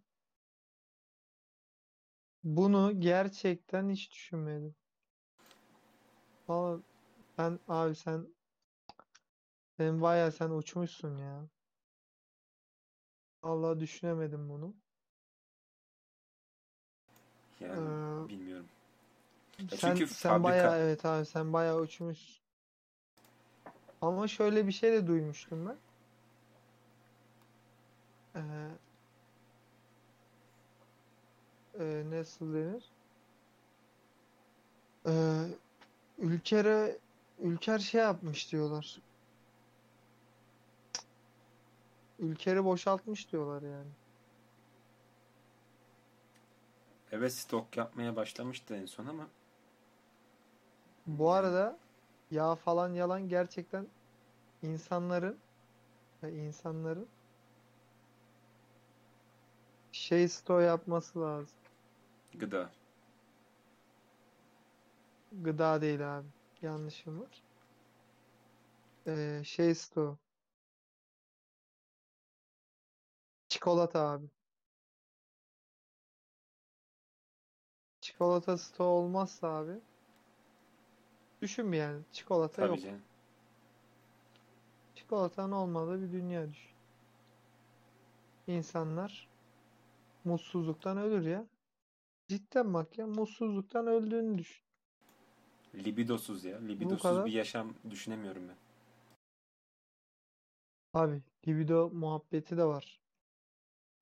[2.45, 4.75] Bunu gerçekten hiç düşünmedim.
[6.49, 6.83] Vallahi
[7.39, 8.27] ben abi sen
[9.77, 11.49] sen bayağı sen uçmuşsun ya.
[13.43, 14.75] Vallahi düşünemedim bunu.
[17.61, 17.73] Yani
[18.27, 18.67] Ee, bilmiyorum.
[19.59, 22.39] Ya sen çünkü sen fabrika bayağı evet abi sen bayağı uçmuşsun.
[24.01, 25.77] Ama şöyle bir şey de duymuştum ben.
[28.37, 28.41] Ee,
[31.79, 32.93] e, nasıl denir?
[35.07, 35.45] Ee,
[36.19, 37.01] Ülker'e
[37.39, 39.03] Ülker şey yapmış diyorlar.
[42.19, 43.91] Ülker'i boşaltmış diyorlar yani.
[47.13, 49.29] evet stok yapmaya başlamıştı en son ama
[51.07, 51.81] Bu arada
[52.31, 53.93] yağ falan yalan gerçekten
[54.63, 55.45] insanların
[56.23, 57.13] ve insanların
[59.93, 61.58] şey stoğu yapması lazım.
[62.35, 62.71] Gıda.
[65.33, 66.29] Gıda değil abi.
[66.63, 67.43] Yanlışım var.
[69.07, 70.19] Ee, şey stoğu.
[73.49, 74.27] Çikolata abi.
[78.01, 79.81] Çikolata stoğu olmazsa abi.
[81.43, 82.03] Düşün bir yani.
[82.13, 82.81] Çikolata Tabii yok.
[82.81, 83.03] canım.
[84.95, 86.73] Çikolatanın olmadığı bir dünya düşün.
[88.47, 89.29] İnsanlar
[90.25, 91.47] mutsuzluktan ölür ya.
[92.29, 94.67] Cidden bak ya mutsuzluktan öldüğünü düşün.
[95.75, 96.59] Libidosuz ya.
[96.59, 97.27] Libidosuz kadar.
[97.27, 98.57] bir yaşam düşünemiyorum ben.
[100.95, 103.01] Abi libido muhabbeti de var.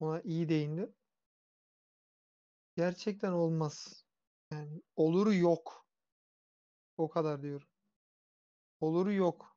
[0.01, 0.93] Ona iyi değindi.
[2.77, 4.05] Gerçekten olmaz.
[4.51, 5.87] Yani oluru yok.
[6.97, 7.69] O kadar diyorum.
[8.81, 9.57] Oluru yok.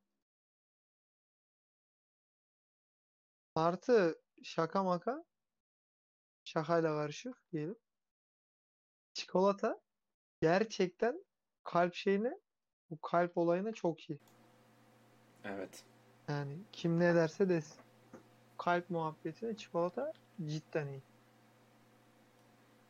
[3.55, 5.25] Artı şaka maka
[6.43, 7.75] şakayla karışık diyelim.
[9.19, 9.79] Çikolata
[10.41, 11.23] gerçekten
[11.63, 12.39] kalp şeyine
[12.89, 14.19] bu kalp olayına çok iyi.
[15.43, 15.83] Evet.
[16.29, 17.77] Yani kim ne derse desin.
[18.57, 20.13] Kalp muhabbetine çikolata
[20.45, 21.01] cidden iyi.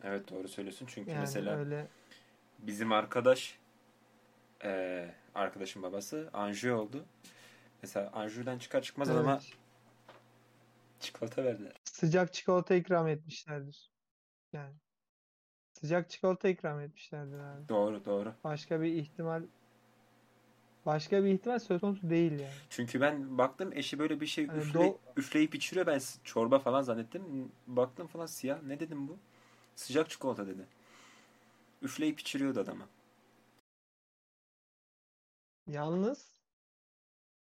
[0.03, 0.85] Evet doğru söylüyorsun.
[0.89, 1.87] Çünkü Yani mesela öyle
[2.59, 3.59] bizim arkadaş
[4.63, 7.05] eee arkadaşın babası anjiyo oldu.
[7.81, 9.51] Mesela anjiyodan çıkar çıkmaz evet
[10.99, 11.73] çikolata verdiler.
[11.83, 13.91] sıcak çikolata ikram etmişlerdir.
[14.53, 14.75] Yani
[15.81, 17.69] sıcak çikolata ikram etmişlerdir abi.
[17.69, 18.33] Doğru doğru.
[18.43, 19.43] Başka bir ihtimal
[20.85, 22.53] başka bir ihtimal söz konusu değil yani.
[22.69, 25.87] Çünkü ben baktım eşi böyle bir şey Hani üfle, do üfleyip içiriyor.
[25.87, 27.51] Ben çorba falan zannettim.
[27.67, 28.63] Baktım falan siyah.
[28.63, 29.17] Ne dedim bu?
[29.75, 30.65] Sıcak çikolata dedi.
[31.81, 32.85] Üfleyip içiriyordu adama.
[35.67, 36.39] yalnız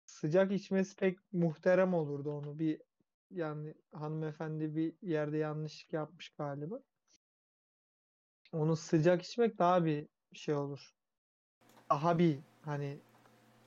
[0.07, 2.59] sıcak içmesi pek muhterem olurdu onu.
[2.59, 2.81] Bir
[3.31, 6.81] yani hanımefendi bir yerde yanlışlık yapmış galiba.
[8.53, 10.95] Onu sıcak içmek daha bir şey olur.
[11.91, 12.99] Daha bir hani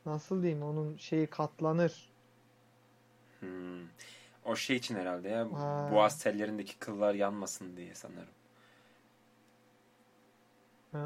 [0.06, 2.14] nasıl diyeyim onun şeyi katlanır.
[3.40, 3.88] Hmm.
[4.46, 5.48] O şey için herhalde ya.
[5.52, 5.60] Ha,
[5.92, 8.34] Boğaz tellerindeki kıllar yanmasın diye sanırım.
[10.92, 11.00] ha.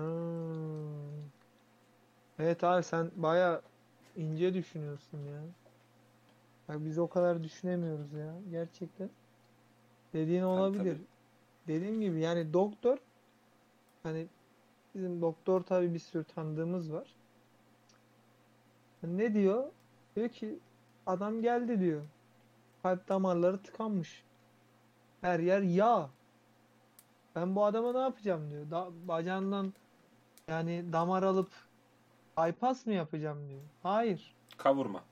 [2.40, 3.62] Evet abi sen baya
[4.16, 5.42] ince düşünüyorsun ya.
[6.68, 8.36] Bak biz o kadar düşünemiyoruz ya.
[8.52, 9.10] Gerçekten.
[10.14, 10.78] Dediğin Tabii olabilir.
[10.78, 11.02] tabii.
[11.68, 12.98] Dediğim gibi yani doktor
[14.08, 14.28] hani
[14.96, 17.16] bizim doktor tabii bir sürü tanıdığımız var.
[19.04, 19.72] Ne diyor?
[20.16, 20.60] Diyor ki
[21.06, 22.02] adam geldi diyor.
[22.84, 24.24] Kalp damarları tıkanmış.
[25.22, 26.10] Her yer yağ.
[27.36, 28.72] Ben bu adama ne yapacağım diyor.
[28.72, 29.74] Da bacağından
[30.48, 31.52] yani damar alıp
[32.38, 33.62] bypass mı yapacağım diyor.
[33.84, 34.36] Hayır.
[34.58, 35.04] Kavurma.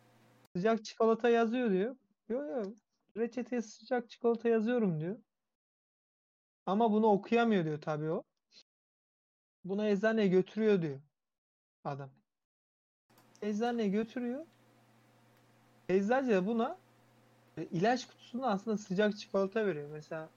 [0.55, 1.95] Sıcak çikolata yazıyor diyor.
[2.29, 2.73] Yok yok.
[3.17, 5.17] Reçeteye sıcak çikolata yazıyorum diyor.
[6.65, 8.23] Ama bunu okuyamıyor diyor tabii o.
[9.65, 10.99] Bunu eczaneye götürüyor diyor
[11.85, 12.09] adam.
[13.41, 14.45] Eczaneye götürüyor.
[15.89, 16.77] Eczacı da buna
[17.57, 19.89] e, ilaç kutusunda aslında sıcak çikolata veriyor.
[19.91, 20.29] Mesela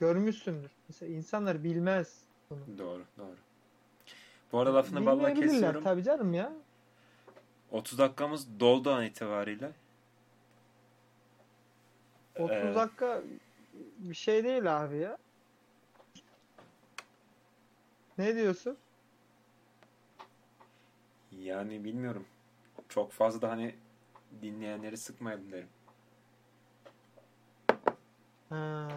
[0.00, 0.70] görmüşsündür.
[0.88, 2.78] Mesela insanlar bilmez bunu.
[2.78, 3.36] Doğru doğru.
[4.52, 5.84] Bu arada lafını balla kesiyorum.
[5.84, 6.52] tabii canım ya.
[7.70, 9.72] 30 dakikamız doldu an itibariyle.
[12.38, 13.22] 30 Ee, dakika
[13.98, 15.18] bir şey değil abi ya.
[18.20, 18.76] Ne diyorsun?
[21.32, 22.26] Yani bilmiyorum.
[22.88, 23.74] Çok fazla da hani
[24.42, 25.68] dinleyenleri sıkmayalım derim.
[28.48, 28.88] Ha.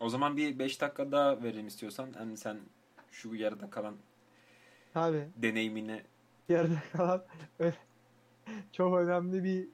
[0.00, 2.08] O zaman bir 5 dakika daha verelim istiyorsan.
[2.18, 2.58] Hem sen
[3.10, 3.96] şu yarıda kalan
[4.92, 5.28] Tabii.
[5.36, 6.02] deneyimini
[6.48, 7.24] Yarıda kalan
[8.72, 9.68] çok önemli bir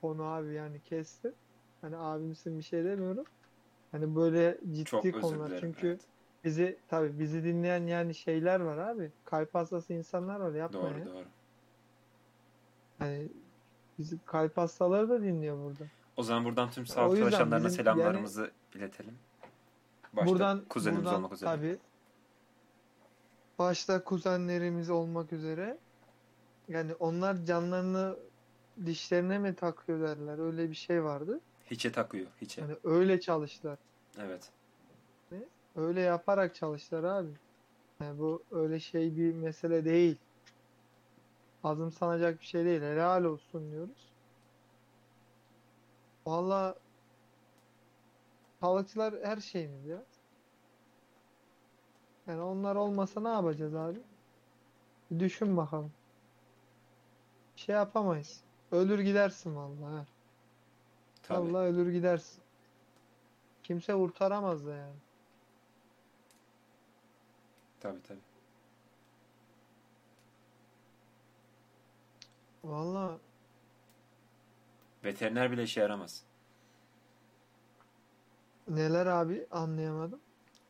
[0.00, 1.32] konu abi yani kesti.
[1.80, 3.24] Hani abimsin bir şey demiyorum.
[3.92, 6.17] Hani böyle çok ciddi özür konular çünkü evet.
[6.44, 9.12] Bizi tabii bizi dinleyen yani şeyler var abi.
[9.24, 11.06] Kalp hastası insanlar var yapma Doğru ya.
[11.06, 11.24] doğru.
[12.98, 13.28] Hani
[13.98, 15.84] bizi kalp hastaları da dinliyor burada.
[16.16, 19.18] O zaman buradan tüm sağlık yüzden çalışanlarına bizim selamlarımızı iletelim.
[20.12, 21.50] Başta buradan kuzenimiz buradan olmak üzere.
[21.50, 21.78] tabii
[23.58, 25.78] başta kuzenlerimiz olmak üzere
[26.68, 28.16] yani onlar canlarını
[28.86, 30.38] dişlerine mi takıyor derler.
[30.38, 31.40] Öyle bir şey vardı.
[31.70, 32.26] Hiçe takıyor.
[32.40, 32.62] Hiçe.
[32.62, 33.78] Hani öyle çalıştılar.
[34.18, 34.50] Evet.
[35.78, 37.30] Öyle yaparak çalıştılar abi.
[38.00, 40.16] Yani bu öyle şey bir mesele değil.
[41.64, 42.82] Azımsanacak bir şey değil.
[42.82, 44.12] Helal olsun diyoruz.
[46.26, 46.74] Valla
[48.60, 50.02] sağlıkçılar her şeyimiz ya.
[52.26, 53.98] Yani onlar olmasa ne yapacağız abi?
[55.10, 55.92] Bir düşün bakalım.
[57.56, 58.40] Bir şey yapamayız.
[58.72, 60.06] Ölür gidersin vallahi.
[61.22, 61.52] Tabii.
[61.52, 62.42] Vallahi ölür gidersin.
[63.62, 64.96] Kimse kurtaramaz da yani.
[67.80, 68.18] Tabii tabii.
[72.64, 73.18] Vallahi
[75.04, 76.22] Veteriner bile işe yaramaz.
[78.68, 80.20] neler abi anlayamadım.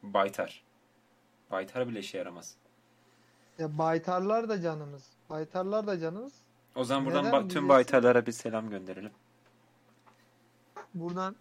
[0.02, 0.64] Baytar.
[1.50, 2.56] Baytar bile işe yaramaz.
[3.58, 5.10] Ya baytarlar da canımız.
[5.30, 6.32] Baytarlar da canımız.
[6.74, 9.12] O zaman buradan Neden ba- tüm baytarlara bir selam gönderelim.
[10.94, 11.36] Buradan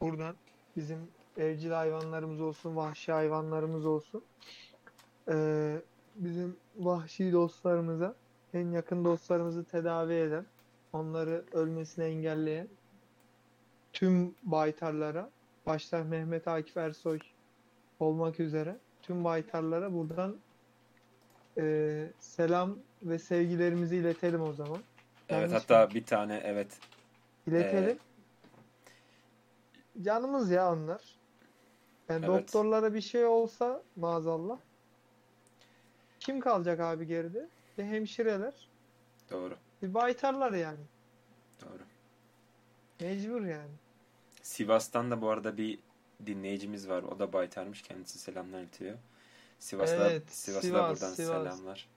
[0.00, 0.36] buradan
[0.76, 4.24] bizim evcil hayvanlarımız olsun, vahşi hayvanlarımız olsun.
[5.28, 5.80] Ee,
[6.14, 8.14] bizim vahşi dostlarımıza,
[8.54, 10.46] en yakın dostlarımızı tedavi eden,
[10.92, 12.68] onları ölmesini engelleyen
[13.92, 15.30] tüm baytarlara,
[15.66, 17.18] başta Mehmet Akif Ersoy
[18.00, 20.36] olmak üzere tüm baytarlara buradan
[21.58, 24.82] ee, selam ve sevgilerimizi iletelim o zaman.
[25.28, 26.78] Evet Yanlış hatta bir tane evet
[27.46, 27.98] İletelim.
[30.02, 31.18] Canımız ya onlar.
[32.08, 32.42] Yani Evet.
[32.42, 34.58] doktorlara bir şey olsa maazallah.
[36.26, 37.48] Kim kalacak abi geride?
[37.78, 38.68] Bir hemşireler.
[39.30, 39.56] doğru.
[39.82, 40.78] Bir baytarlar yani.
[41.60, 41.82] Doğru.
[43.00, 43.70] Mecbur yani.
[44.42, 45.78] Sivas'tan da bu arada bir
[46.26, 47.02] dinleyicimiz var.
[47.02, 47.82] O da baytarmış.
[47.82, 48.98] Kendisi selamlar iletiyor.
[49.58, 51.28] Sivas'ta Evet, Sivas'a da Sivas, buradan Sivas.
[51.28, 51.88] selamlar.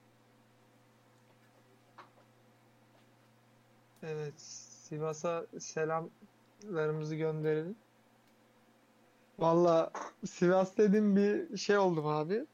[4.03, 4.41] Evet.
[4.87, 7.75] Sivas'a selamlarımızı gönderelim.
[9.39, 9.91] Valla
[10.25, 12.45] Sivas dedim bir şey oldum abi.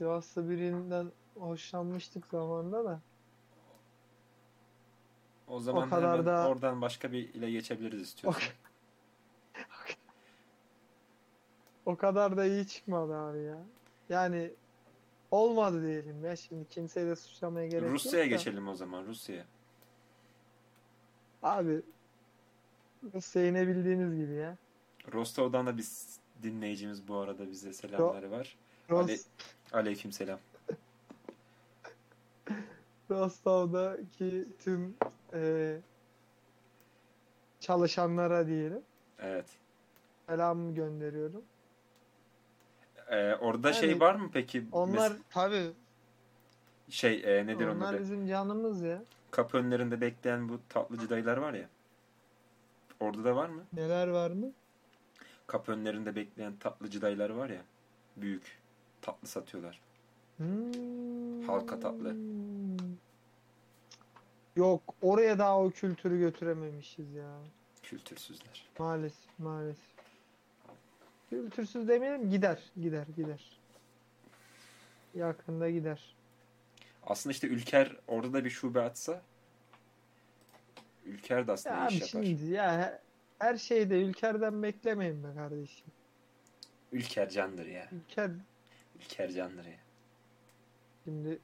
[0.00, 3.00] Sivas'ta birinden hoşlanmıştık zamanında da.
[5.48, 8.42] O zaman kadar hemen da- oradan başka bir ile geçebiliriz istiyorsan.
[11.86, 13.58] O kadar da iyi çıkmadı abi ya.
[14.08, 14.50] Yani
[15.30, 16.36] olmadı diyelim ya.
[16.36, 19.06] Şimdi kimseyi de suçlamaya gerek yok Rusya'ya geçelim o zaman.
[19.06, 19.44] Rusya'ya.
[21.42, 21.82] Abi
[23.14, 24.56] Rusya'yı ne bildiğiniz gibi ya.
[25.12, 25.86] Rostov'dan da bir
[26.42, 28.56] dinleyicimiz bu arada bize selamları var.
[28.90, 29.18] Ros Ale-
[29.72, 30.38] Aleyküm selam.
[33.10, 34.96] Rostov'daki tüm
[35.34, 35.76] e,
[37.60, 38.82] çalışanlara diyelim.
[39.18, 39.46] Evet.
[40.26, 41.42] Selam gönderiyorum.
[43.10, 44.64] Ee, orada şey Yani var mı peki?
[44.72, 45.70] Onlar Mes- tabii
[46.88, 48.00] şey e, nedir onlar adı?
[48.02, 49.02] bizim canımız ya.
[49.30, 51.68] Kapı önlerinde bekleyen bu tatlıcı dayılar var ya.
[53.00, 53.62] Orada da var mı?
[53.72, 54.52] Neler var mı?
[55.46, 57.62] Kapı önlerinde bekleyen tatlıcı dayılar var ya.
[58.16, 58.58] Büyük.
[59.02, 59.80] Tatlı satıyorlar.
[60.36, 61.42] Hmm.
[61.46, 62.16] Halka tatlı.
[64.56, 67.38] Yok oraya daha o kültürü götürememişiz ya.
[67.82, 68.68] Kültürsüzler.
[68.78, 69.84] Maalesef maalesef.
[71.30, 73.58] Kültürsüz demeyelim gider gider gider.
[75.14, 76.14] Yakında gider.
[77.06, 79.22] Aslında işte Ülker orada da bir şube açsa
[81.04, 82.06] Ülker de aslında Ya iş yapar.
[82.26, 82.98] şimdi ya he-
[83.38, 85.86] her şeyde ülkerden beklemeyin be kardeşim.
[86.92, 87.88] Ülker candır ya.
[87.92, 88.30] Ülker
[89.00, 89.78] Ülker candır ya.
[91.04, 91.38] şimdi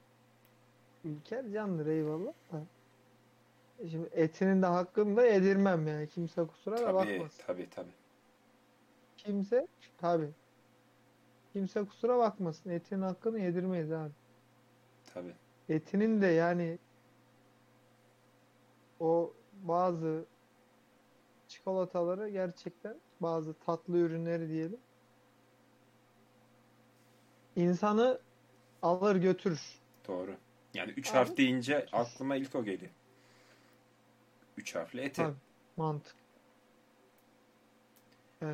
[1.03, 2.63] ülker candır eyvallah da.
[3.79, 6.07] E Şimdi etinin de hakkını da yedirmem yani.
[6.07, 7.43] Kimse kusura da Tabii bakmasın.
[7.47, 7.93] tabii tabii.
[9.17, 10.29] Kimse tabi.
[11.53, 12.69] Kimse kusura bakmasın.
[12.69, 14.11] Etinin hakkını yedirmeyiz abi.
[15.13, 15.33] Tabii.
[15.69, 16.77] Etinin de yani
[18.99, 19.33] o
[19.63, 20.25] bazı
[21.47, 24.79] çikolataları gerçekten bazı tatlı ürünleri diyelim.
[27.55, 28.19] İnsanı
[28.81, 29.61] alır götürür.
[30.07, 30.35] Doğru.
[30.73, 31.17] Yani üç Abi.
[31.17, 32.91] harf deyince aklıma ilk o geliyor.
[34.57, 35.15] Üç harfli eti.
[35.15, 35.35] Tabii,
[35.77, 36.15] mantık.
[38.41, 38.47] Ee,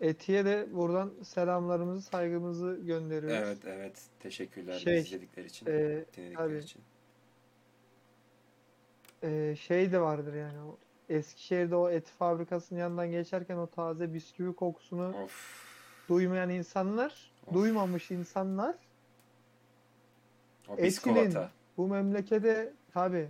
[0.00, 3.38] Etiye de buradan selamlarımızı, saygımızı gönderiyoruz.
[3.38, 4.02] Evet evet.
[4.20, 5.66] Teşekkürler Şey, izledikleri için.
[5.66, 6.58] e, dinledikleri tabii.
[6.58, 6.82] için.
[9.22, 10.58] Ee, şey de vardır yani
[11.08, 15.64] Eskişehir'de o et fabrikasının yanından geçerken o taze bisküvi kokusunu Of.
[16.08, 17.54] Duymayan insanlar, Of.
[17.54, 18.76] duymamış insanlar
[20.68, 21.36] O Etinin
[21.76, 23.28] bu memlekete tabi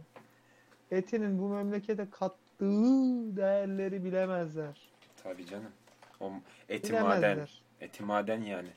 [0.90, 4.92] etinin bu memlekete kattığı değerleri bilemezler.
[5.22, 5.72] Tabii canım.
[6.20, 6.32] O
[6.68, 7.48] eti maden.
[7.80, 8.68] Eti maden yani.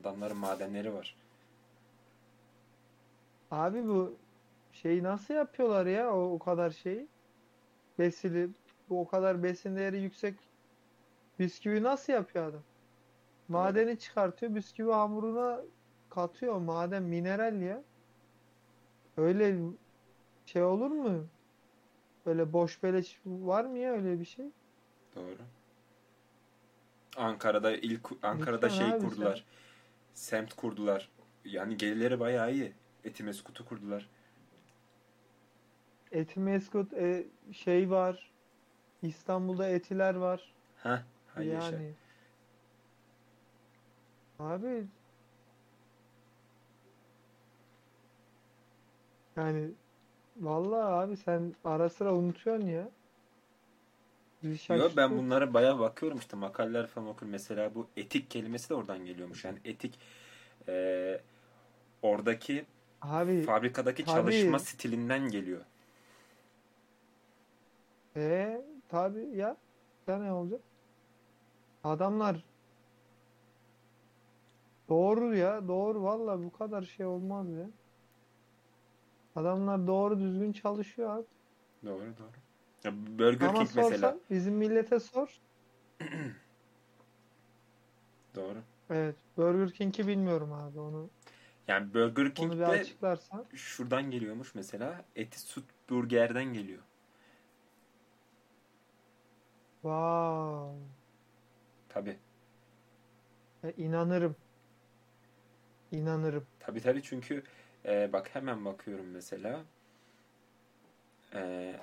[0.00, 1.16] Adamların madenleri var.
[3.50, 4.16] Abi bu
[4.72, 7.06] şeyi nasıl yapıyorlar ya o, o kadar şeyi?
[7.98, 8.48] Besili,
[8.90, 10.34] bu o kadar besin değeri yüksek
[11.38, 12.62] bisküvi nasıl yapıyor adam?
[13.50, 15.60] Madeni çıkartıyor, bisküvi hamuruna
[16.10, 16.56] katıyor.
[16.58, 17.82] Maden mineral ya.
[19.16, 19.56] Öyle
[20.46, 21.26] şey olur mu?
[22.26, 24.46] Böyle boş beleş var mı ya öyle bir şey?
[25.16, 25.36] Doğru.
[27.16, 29.44] Ankara'da ilk Ankara'da Lütfen şey abi kurdular.
[30.14, 31.10] Semt kurdular.
[31.44, 32.72] Yani gelirleri bayağı iyi.
[33.04, 34.08] Etimesgut'u kurdular.
[36.12, 38.30] Etimeskut e, şey var.
[39.02, 40.52] İstanbul'da Etiler var.
[40.76, 41.02] Ha,
[41.34, 41.76] hay yaşa.
[41.76, 41.94] Yani
[44.40, 44.88] abi
[49.36, 49.74] yani
[50.36, 52.92] vallahi abi sen ara sıra unutuyorsun ya.
[54.70, 57.30] Yo ben bunlara bayağı bakıyorum işte makaleler falan okuyorum.
[57.30, 59.44] Mesela bu etik kelimesi de oradan geliyormuş.
[59.44, 59.98] Yani etik
[60.68, 61.20] eee,
[62.02, 62.66] oradaki
[63.02, 64.14] Abi fabrikadaki tabii.
[64.14, 65.60] çalışma stilinden geliyor.
[68.16, 69.56] e tabi ya
[70.06, 70.62] ya ne olacak?
[71.82, 72.44] Adamlar
[74.90, 77.70] doğru ya doğru vallahi bu kadar şey olmaz ya.
[79.36, 81.26] Adamlar doğru düzgün çalışıyor abi.
[81.84, 82.36] Doğru doğru.
[82.84, 83.88] Ya Burger Ama King mesela.
[83.88, 85.40] sorsan bizim millete sor.
[88.34, 88.58] Doğru.
[88.90, 91.10] Evet, Burger King'i bilmiyorum abi onu.
[91.68, 93.44] Yani Burger Onu King bir de açıklarsan.
[93.54, 95.04] şuradan geliyormuş mesela.
[95.16, 96.82] Eti süt burgerden geliyor.
[99.82, 100.78] Wow.
[101.88, 102.18] Tabi.
[103.64, 104.36] E, inanırım.
[105.92, 106.46] İnanırım.
[106.60, 107.42] Tabi tabi çünkü
[107.84, 109.60] e, bak hemen bakıyorum mesela.
[111.34, 111.74] E,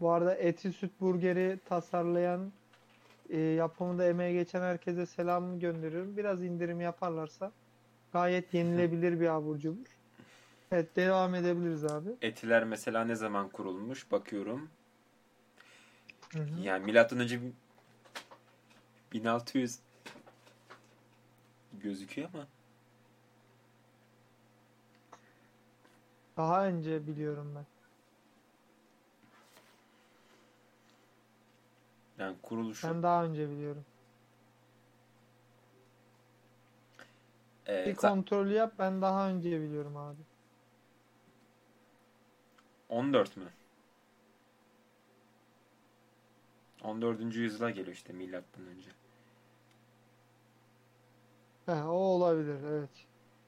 [0.00, 2.52] Bu arada eti süt burgeri tasarlayan,
[3.30, 6.16] e, yapımında emeği geçen herkese selamımı gönderiyorum.
[6.16, 7.52] Biraz indirim yaparlarsa
[8.12, 9.86] gayet yenilebilir bir abur cubur.
[10.72, 12.08] Evet, devam edebiliriz abi.
[12.22, 14.68] etiler mesela ne zaman kurulmuş bakıyorum.
[16.32, 16.60] Hı hı.
[16.62, 17.40] Yani milattan önce
[19.12, 19.78] 1600
[21.72, 22.46] gözüküyor ama
[26.36, 27.66] Daha önce biliyorum ben.
[32.18, 33.84] yani kuruluşu Ben daha önce biliyorum.
[37.66, 40.22] e, Bir kontrolü yap, ben daha önce biliyorum abi.
[42.88, 43.52] 14 mü?
[46.82, 47.38] 14.
[47.40, 48.90] yüzyıla geliyor işte milattan önce.
[51.66, 53.06] He, o olabilir, evet.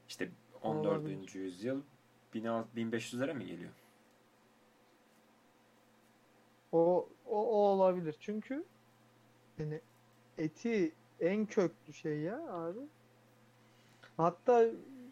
[0.09, 0.31] İşte
[0.61, 1.01] 14.
[1.01, 1.33] Olabilir.
[1.33, 1.98] yüzyıl 1600
[2.35, 3.71] 1500'lere mi geliyor?
[6.71, 8.15] O, o, o olabilir.
[8.19, 8.65] Çünkü
[9.59, 9.81] yani
[10.37, 12.79] eti en köklü şey ya abi.
[14.17, 14.65] Hatta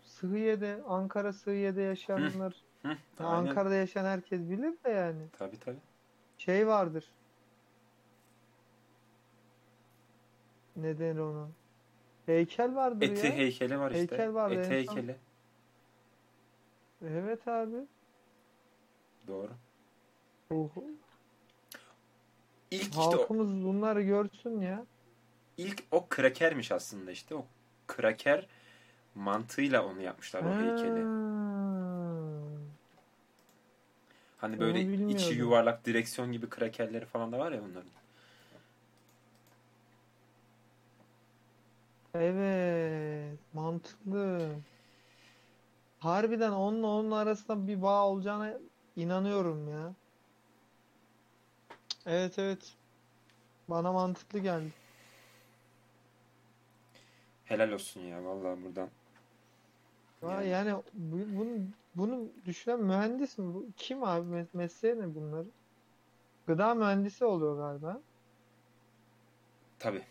[0.03, 3.49] Sıhhiye'de, Ankara Sıhhiye'de yaşayanlar, Hı, ya aynen.
[3.49, 5.21] Ankara'da yaşayan herkes bilir de yani.
[5.37, 5.79] Tabii tabii.
[6.37, 7.11] Şey vardır.
[10.75, 11.47] Ne denir ona?
[12.25, 13.33] Heykel vardır Eti ya.
[13.33, 13.99] heykeli var işte.
[13.99, 15.15] Heykel vardı Eti heykeli.
[17.05, 17.75] Evet abi.
[19.27, 19.51] Doğru.
[20.49, 20.83] Oho.
[22.71, 24.85] İlk işte o, Halkımız bunları görsün ya.
[25.57, 27.35] ilk o krakermiş aslında işte.
[27.35, 27.45] O
[27.87, 28.47] kraker
[29.15, 30.99] mantığıyla onu yapmışlar o heykeli.
[30.99, 31.07] Ha.
[34.37, 34.79] Hani böyle
[35.13, 37.91] içi yuvarlak direksiyon gibi krakerleri falan da var ya onların.
[42.13, 44.49] Evet, mantıklı.
[45.99, 48.53] Harbiden onunla onun arasında bir bağ olacağına
[48.95, 49.93] inanıyorum ya.
[52.05, 52.75] Evet evet.
[53.69, 54.71] Bana mantıklı geldi.
[57.45, 58.89] Helal olsun ya vallahi buradan.
[60.21, 60.47] Ya Yani.
[60.49, 63.53] yani bu- bunu bunu düşünen mühendis mi?
[63.53, 64.29] Bu, kim abi?
[64.35, 65.47] Mes- mesleği ne bunları?
[66.47, 68.01] Gıda mühendisi oluyor galiba.
[69.79, 70.03] Tabii.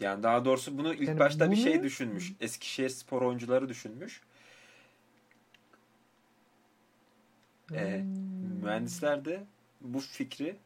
[0.00, 2.32] Yani daha doğrusu bunu ilk Yani başta bir şey düşünmüş.
[2.40, 4.22] Eskişehir spor oyuncuları düşünmüş.
[7.80, 8.64] Hmm.
[8.64, 9.44] Mühendisler de
[9.80, 10.56] bu fikri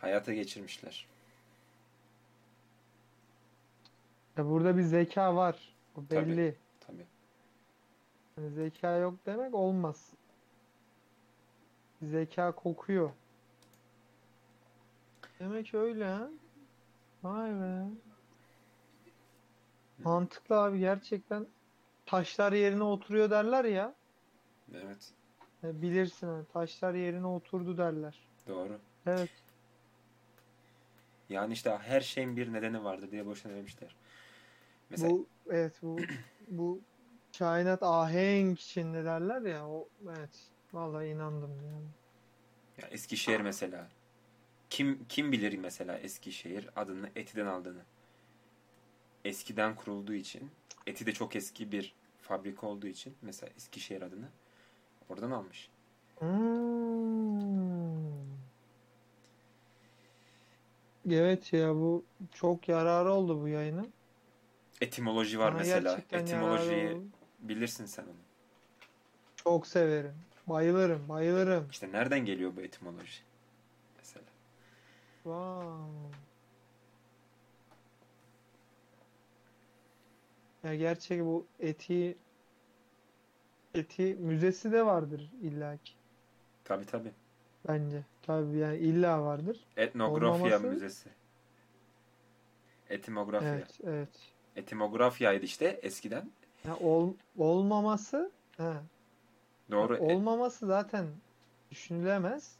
[0.00, 1.06] hayata geçirmişler.
[4.36, 5.74] Ya burada bir zeka var.
[5.96, 6.28] O Tabii.
[6.28, 6.56] belli.
[6.80, 7.06] Tabii.
[8.36, 10.10] Yani zeka yok demek olmaz.
[12.02, 13.10] Zeka kokuyor.
[15.40, 16.28] Demek öyle ha.
[17.22, 17.84] Vay be.
[20.04, 21.46] Mantıklı abi gerçekten
[22.06, 23.94] taşlar yerine oturuyor derler ya.
[24.74, 25.12] Evet.
[25.64, 28.28] E, Bilirsin hani taşlar yerine oturdu derler.
[28.48, 28.78] Doğru.
[29.06, 29.30] Evet.
[31.28, 33.96] Yani işte her şeyin bir nedeni vardır diye boşuna demişler.
[34.90, 35.98] Mesela Bu evet bu
[36.48, 36.80] bu
[37.38, 40.38] kainat ahenk içinde derler ya o evet
[40.72, 41.86] vallahi inandım yani.
[42.82, 43.88] ya Eskişehir mesela.
[44.70, 47.82] Kim kim bilir mesela Eskişehir adını Eti'den aldığını.
[49.24, 50.50] Eskiden kurulduğu için,
[50.86, 54.28] Eti de çok eski bir fabrika olduğu için mesela Eskişehir adını
[55.10, 55.70] oradan almış.
[56.18, 56.30] Hmm.
[61.10, 62.04] Evet ya bu
[62.34, 63.92] çok yararı oldu bu yayının.
[64.80, 65.90] Etimoloji var Bana mesela.
[65.90, 67.04] gerçekten Etimolojiyi oldu.
[67.40, 68.10] bilirsin sen onu.
[69.36, 70.14] Çok severim.
[70.46, 71.68] Bayılırım, bayılırım.
[71.70, 73.20] İşte nereden geliyor bu etimoloji?
[73.98, 74.24] Mesela.
[75.22, 76.18] Wow.
[80.64, 82.16] Ya gerçek bu eti
[83.74, 85.92] eti müzesi de vardır illaki
[86.64, 87.12] Tabii tabii.
[87.68, 88.04] bence.
[88.22, 89.60] Tabii yani illa vardır.
[89.76, 91.08] Etnografya Olmaması- Müzesi.
[92.90, 93.48] Etimografya.
[93.54, 94.08] Evet, evet.
[94.56, 96.30] Etimografyaydı işte eskiden.
[96.66, 98.72] Ya ol, olmaması he,
[99.70, 99.96] Doğru.
[99.96, 101.06] E- olmaması zaten
[101.70, 102.56] düşünülemez.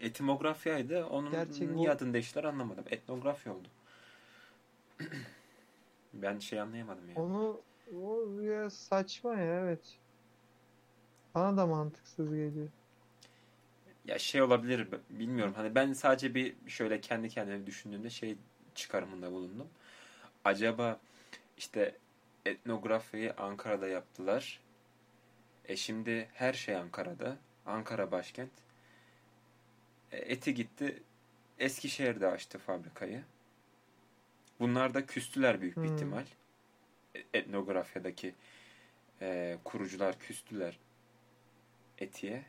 [0.00, 1.04] etimografyaydı.
[1.06, 2.84] Onun Gerçi bu- niye adını değiştiler anlamadım.
[2.90, 3.68] Etnografya oldu.
[6.14, 7.22] ben şey anlayamadım ya.
[7.22, 7.60] Onu
[7.94, 9.98] o ya saçma ya evet.
[11.34, 12.68] Bana da mantıksız geliyor.
[14.04, 15.54] Ya şey olabilir bilmiyorum.
[15.56, 18.36] Hani ben sadece bir şöyle kendi kendime düşündüğümde şey
[18.74, 19.68] çıkarımında bulundum.
[20.44, 21.00] Acaba
[21.58, 21.96] işte
[22.46, 24.60] etnografyayı Ankara'da yaptılar.
[25.64, 27.36] E şimdi her şey Ankara'da.
[27.66, 28.50] Ankara başkent.
[30.12, 31.02] E, eti gitti
[31.58, 33.24] Eskişehir'de açtı fabrikayı.
[34.60, 35.94] Bunlar da küstüler büyük bir Hmm.
[35.94, 36.24] ihtimal.
[37.34, 38.34] Etnografyadaki
[39.20, 40.78] e, kurucular küstüler
[41.98, 42.44] etiye.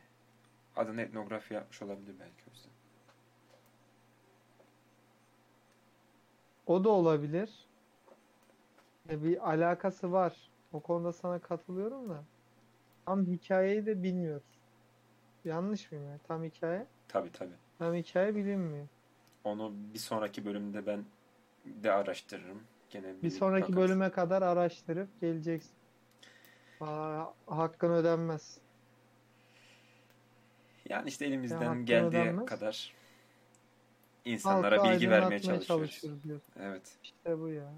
[0.76, 2.72] Adını etnografya yapmış olabilir belki o yüzden.
[6.66, 7.50] O da olabilir.
[9.10, 10.50] E, bir alakası var.
[10.72, 12.24] O konuda sana katılıyorum da.
[13.06, 14.58] Tam hikayeyi de bilmiyoruz.
[15.44, 16.20] Yanlış mıyım yani?
[16.28, 16.86] Tam hikaye.
[17.08, 17.54] Tabii tabii.
[17.78, 18.86] Tam hikaye bilinmiyor.
[19.44, 21.04] Onu bir sonraki bölümde ben
[21.64, 22.62] de araştırırım.
[22.90, 23.76] Gene Bir sonraki bakarız.
[23.88, 25.72] bölüme kadar araştırıp geleceksin.
[26.80, 28.58] Aa, hakkın ödenmez.
[30.88, 32.46] Yani işte elimizden hakkını geldiği ödenmez.
[32.46, 32.92] kadar
[34.24, 35.66] insanlara Halka bilgi vermeye çalışıyoruz.
[35.90, 36.52] çalışıyoruz diyorsun.
[36.60, 36.98] Evet.
[37.04, 37.72] İşte bu ya.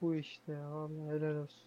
[0.00, 0.72] Bu işte ya.
[0.74, 1.62] Vallahi helal olsun.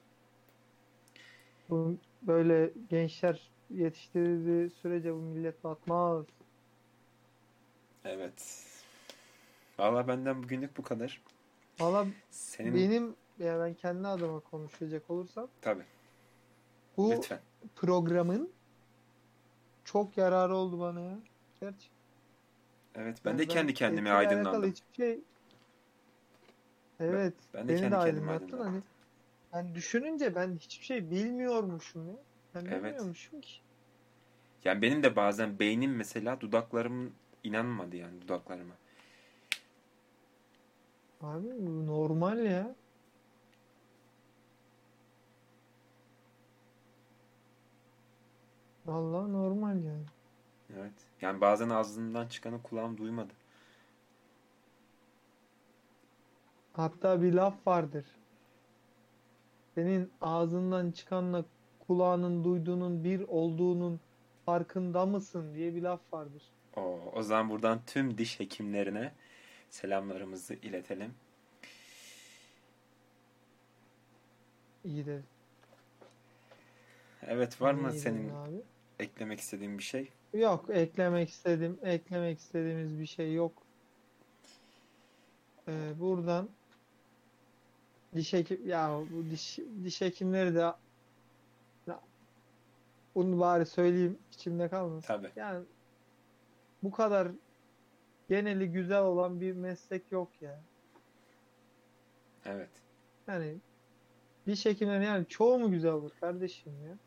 [1.70, 6.26] Bu böyle gençler yetiştirildiği sürece bu millet batmaz.
[8.06, 8.66] Evet.
[9.80, 11.22] Valla benden bugünlük bu kadar.
[11.80, 15.86] Valla Senin benim ya ben kendi adıma konuşacak olursam tabii.
[16.98, 17.42] bu Lütfen.
[17.76, 18.54] programın
[19.84, 21.20] çok yararı oldu bana ya.
[21.62, 21.90] Gerçi.
[22.96, 24.72] Evet ben Yani de kendi kendime aydınlandım.
[24.72, 25.24] hiçbir şey
[27.00, 27.34] Evet.
[27.54, 28.58] ben de beni kendi de kendime aydınlattın.
[28.60, 28.84] Hani
[29.54, 32.18] ben düşününce ben hiçbir şey bilmiyormuşum ya.
[32.56, 32.84] Ben Evet.
[32.92, 33.62] bilmiyormuşum ki.
[34.66, 38.78] Yani benim de bazen beynim mesela dudaklarım inanmadı yani dudaklarıma.
[41.22, 42.76] Abi bu normal ya.
[48.86, 50.06] Vallahi normal yani.
[50.78, 50.94] Evet.
[51.22, 53.34] Yani bazen ağzından çıkanı kulağım duymadı.
[56.74, 58.06] Hatta bir laf vardır.
[59.76, 61.46] Senin ağzından çıkanla
[61.88, 64.00] kulağının duyduğunun bir olduğunun
[64.46, 66.44] farkında mısın diye bir laf vardır.
[66.78, 69.12] O, o zaman buradan tüm diş hekimlerine
[69.76, 71.14] selamlarımızı iletelim.
[74.84, 75.22] İyi de.
[77.22, 78.62] Evet var mı iyi senin abi?
[79.00, 80.12] eklemek istediğin bir şey?
[80.34, 81.80] Yok eklemek istedim.
[81.84, 83.54] Eklemek istediğimiz bir şey yok.
[85.68, 86.50] Ee, buradan
[88.16, 92.00] diş hekim ya bu diş diş hekimleri de ya,
[93.16, 95.08] Bunu bari söyleyeyim içimde kalmasın.
[95.08, 95.32] Tabii.
[95.36, 95.66] Yani
[96.84, 97.28] bu kadar
[98.30, 100.62] geneli güzel olan bir meslek yok ya.
[102.46, 102.70] Evet.
[103.28, 103.58] Yani
[104.48, 106.98] diş hekimleri yani çoğu mu güzel olur kardeşim ya?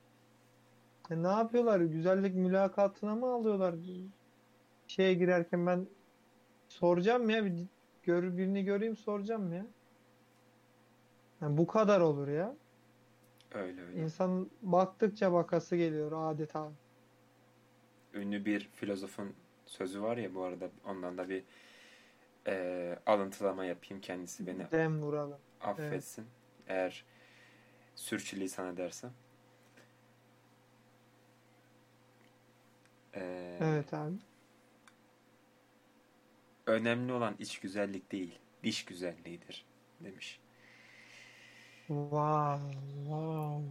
[1.10, 1.80] Ya ne yapıyorlar?
[1.80, 3.74] Güzellik mülakatına mı alıyorlar?
[4.86, 5.86] Şeye girerken ben
[6.68, 7.66] soracağım ya bir
[8.02, 9.66] gör, birini göreyim soracağım ya.
[11.40, 12.56] Yani bu kadar olur ya.
[13.54, 14.00] Öyle öyle.
[14.00, 16.72] İnsan baktıkça bakası geliyor adeta.
[18.14, 19.34] Ünlü bir filozofun
[19.68, 21.44] sözü var ya bu arada ondan da bir
[22.46, 25.38] eee, alıntılama yapayım kendisi beni Dem vuralım.
[25.60, 26.26] affetsin.
[26.68, 27.04] Eğer
[27.96, 29.10] sürçülisan edersem.
[33.14, 34.16] Eee, Evet abi.
[36.66, 39.66] önemli olan iç güzellik değil, diş güzelliğidir
[40.00, 40.40] demiş.
[41.88, 42.72] Wow,
[43.04, 43.64] wow.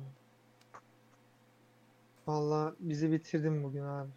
[2.27, 4.11] Vallahi bizi bitirdin bugün abi.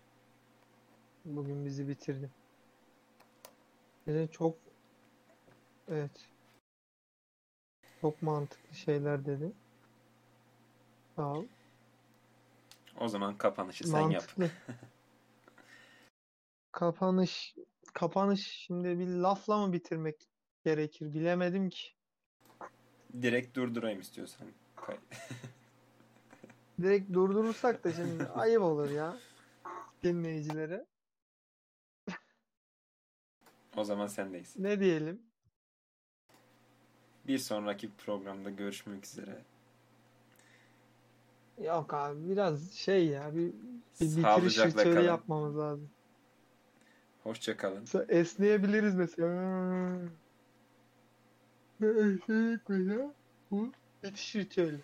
[1.37, 2.31] Bugün bizi bitirdin.
[4.07, 4.57] Bir de çok
[5.89, 6.11] evet.
[8.01, 9.53] Çok mantıklı şeyler dedi.
[11.17, 11.45] Sağ ol.
[13.01, 14.25] O zaman kapanışı sen yap.
[14.37, 14.51] Mantıklı.
[16.73, 17.55] Kapanış
[17.95, 20.29] kapanış şimdi bir lafla mı bitirmek
[20.65, 21.89] gerekir bilemedim ki.
[23.23, 24.49] Direkt durdurayım istiyorsan.
[26.83, 29.17] Direkt durdurursak da şimdi ayıp olur ya
[30.05, 30.87] dinleyicilere.
[33.77, 34.59] O zaman sendeyiz.
[34.59, 35.23] Ne diyelim?
[37.27, 39.43] Bir sonraki programda görüşmek üzere.
[41.65, 43.53] Yok abi biraz şey ya bir,
[44.01, 45.07] bir bitiriş ritüeli kalın.
[45.07, 45.91] yapmamız lazım.
[47.23, 47.85] Hoşça kalın.
[48.09, 49.99] Esneyebiliriz mesela.
[51.81, 53.15] Ne esnedik mesela?
[53.51, 53.73] Bu
[54.05, 54.81] bitiş ritüeli.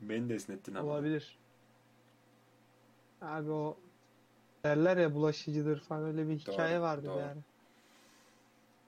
[0.00, 0.90] Beni de esnettin ama.
[0.90, 1.38] Olabilir.
[3.20, 3.76] Abi o
[4.64, 7.18] derler ya bulaşıcıdır falan öyle bir hikaye Doğru, vardı doğru.
[7.18, 7.36] ara.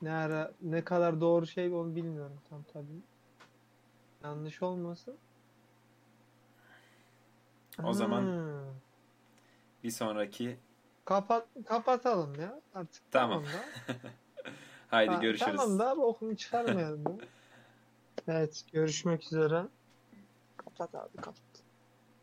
[0.03, 3.03] Ne ara ne kadar doğru şey onu bilmiyorum tam tabii.
[4.25, 5.17] Yanlış olmasın.
[7.85, 8.25] O zaman.
[9.85, 10.57] Bir sonraki
[11.05, 13.03] Kapat kapatalım ya artık.
[13.11, 13.43] Tamam.
[13.45, 13.65] da.
[14.91, 15.57] haydi Ha, görüşürüz.
[15.57, 17.17] Tamam da bokunu çıkarmayalım ya.
[18.29, 19.63] Evet görüşmek üzere.
[20.57, 21.46] Kapat abi kapat.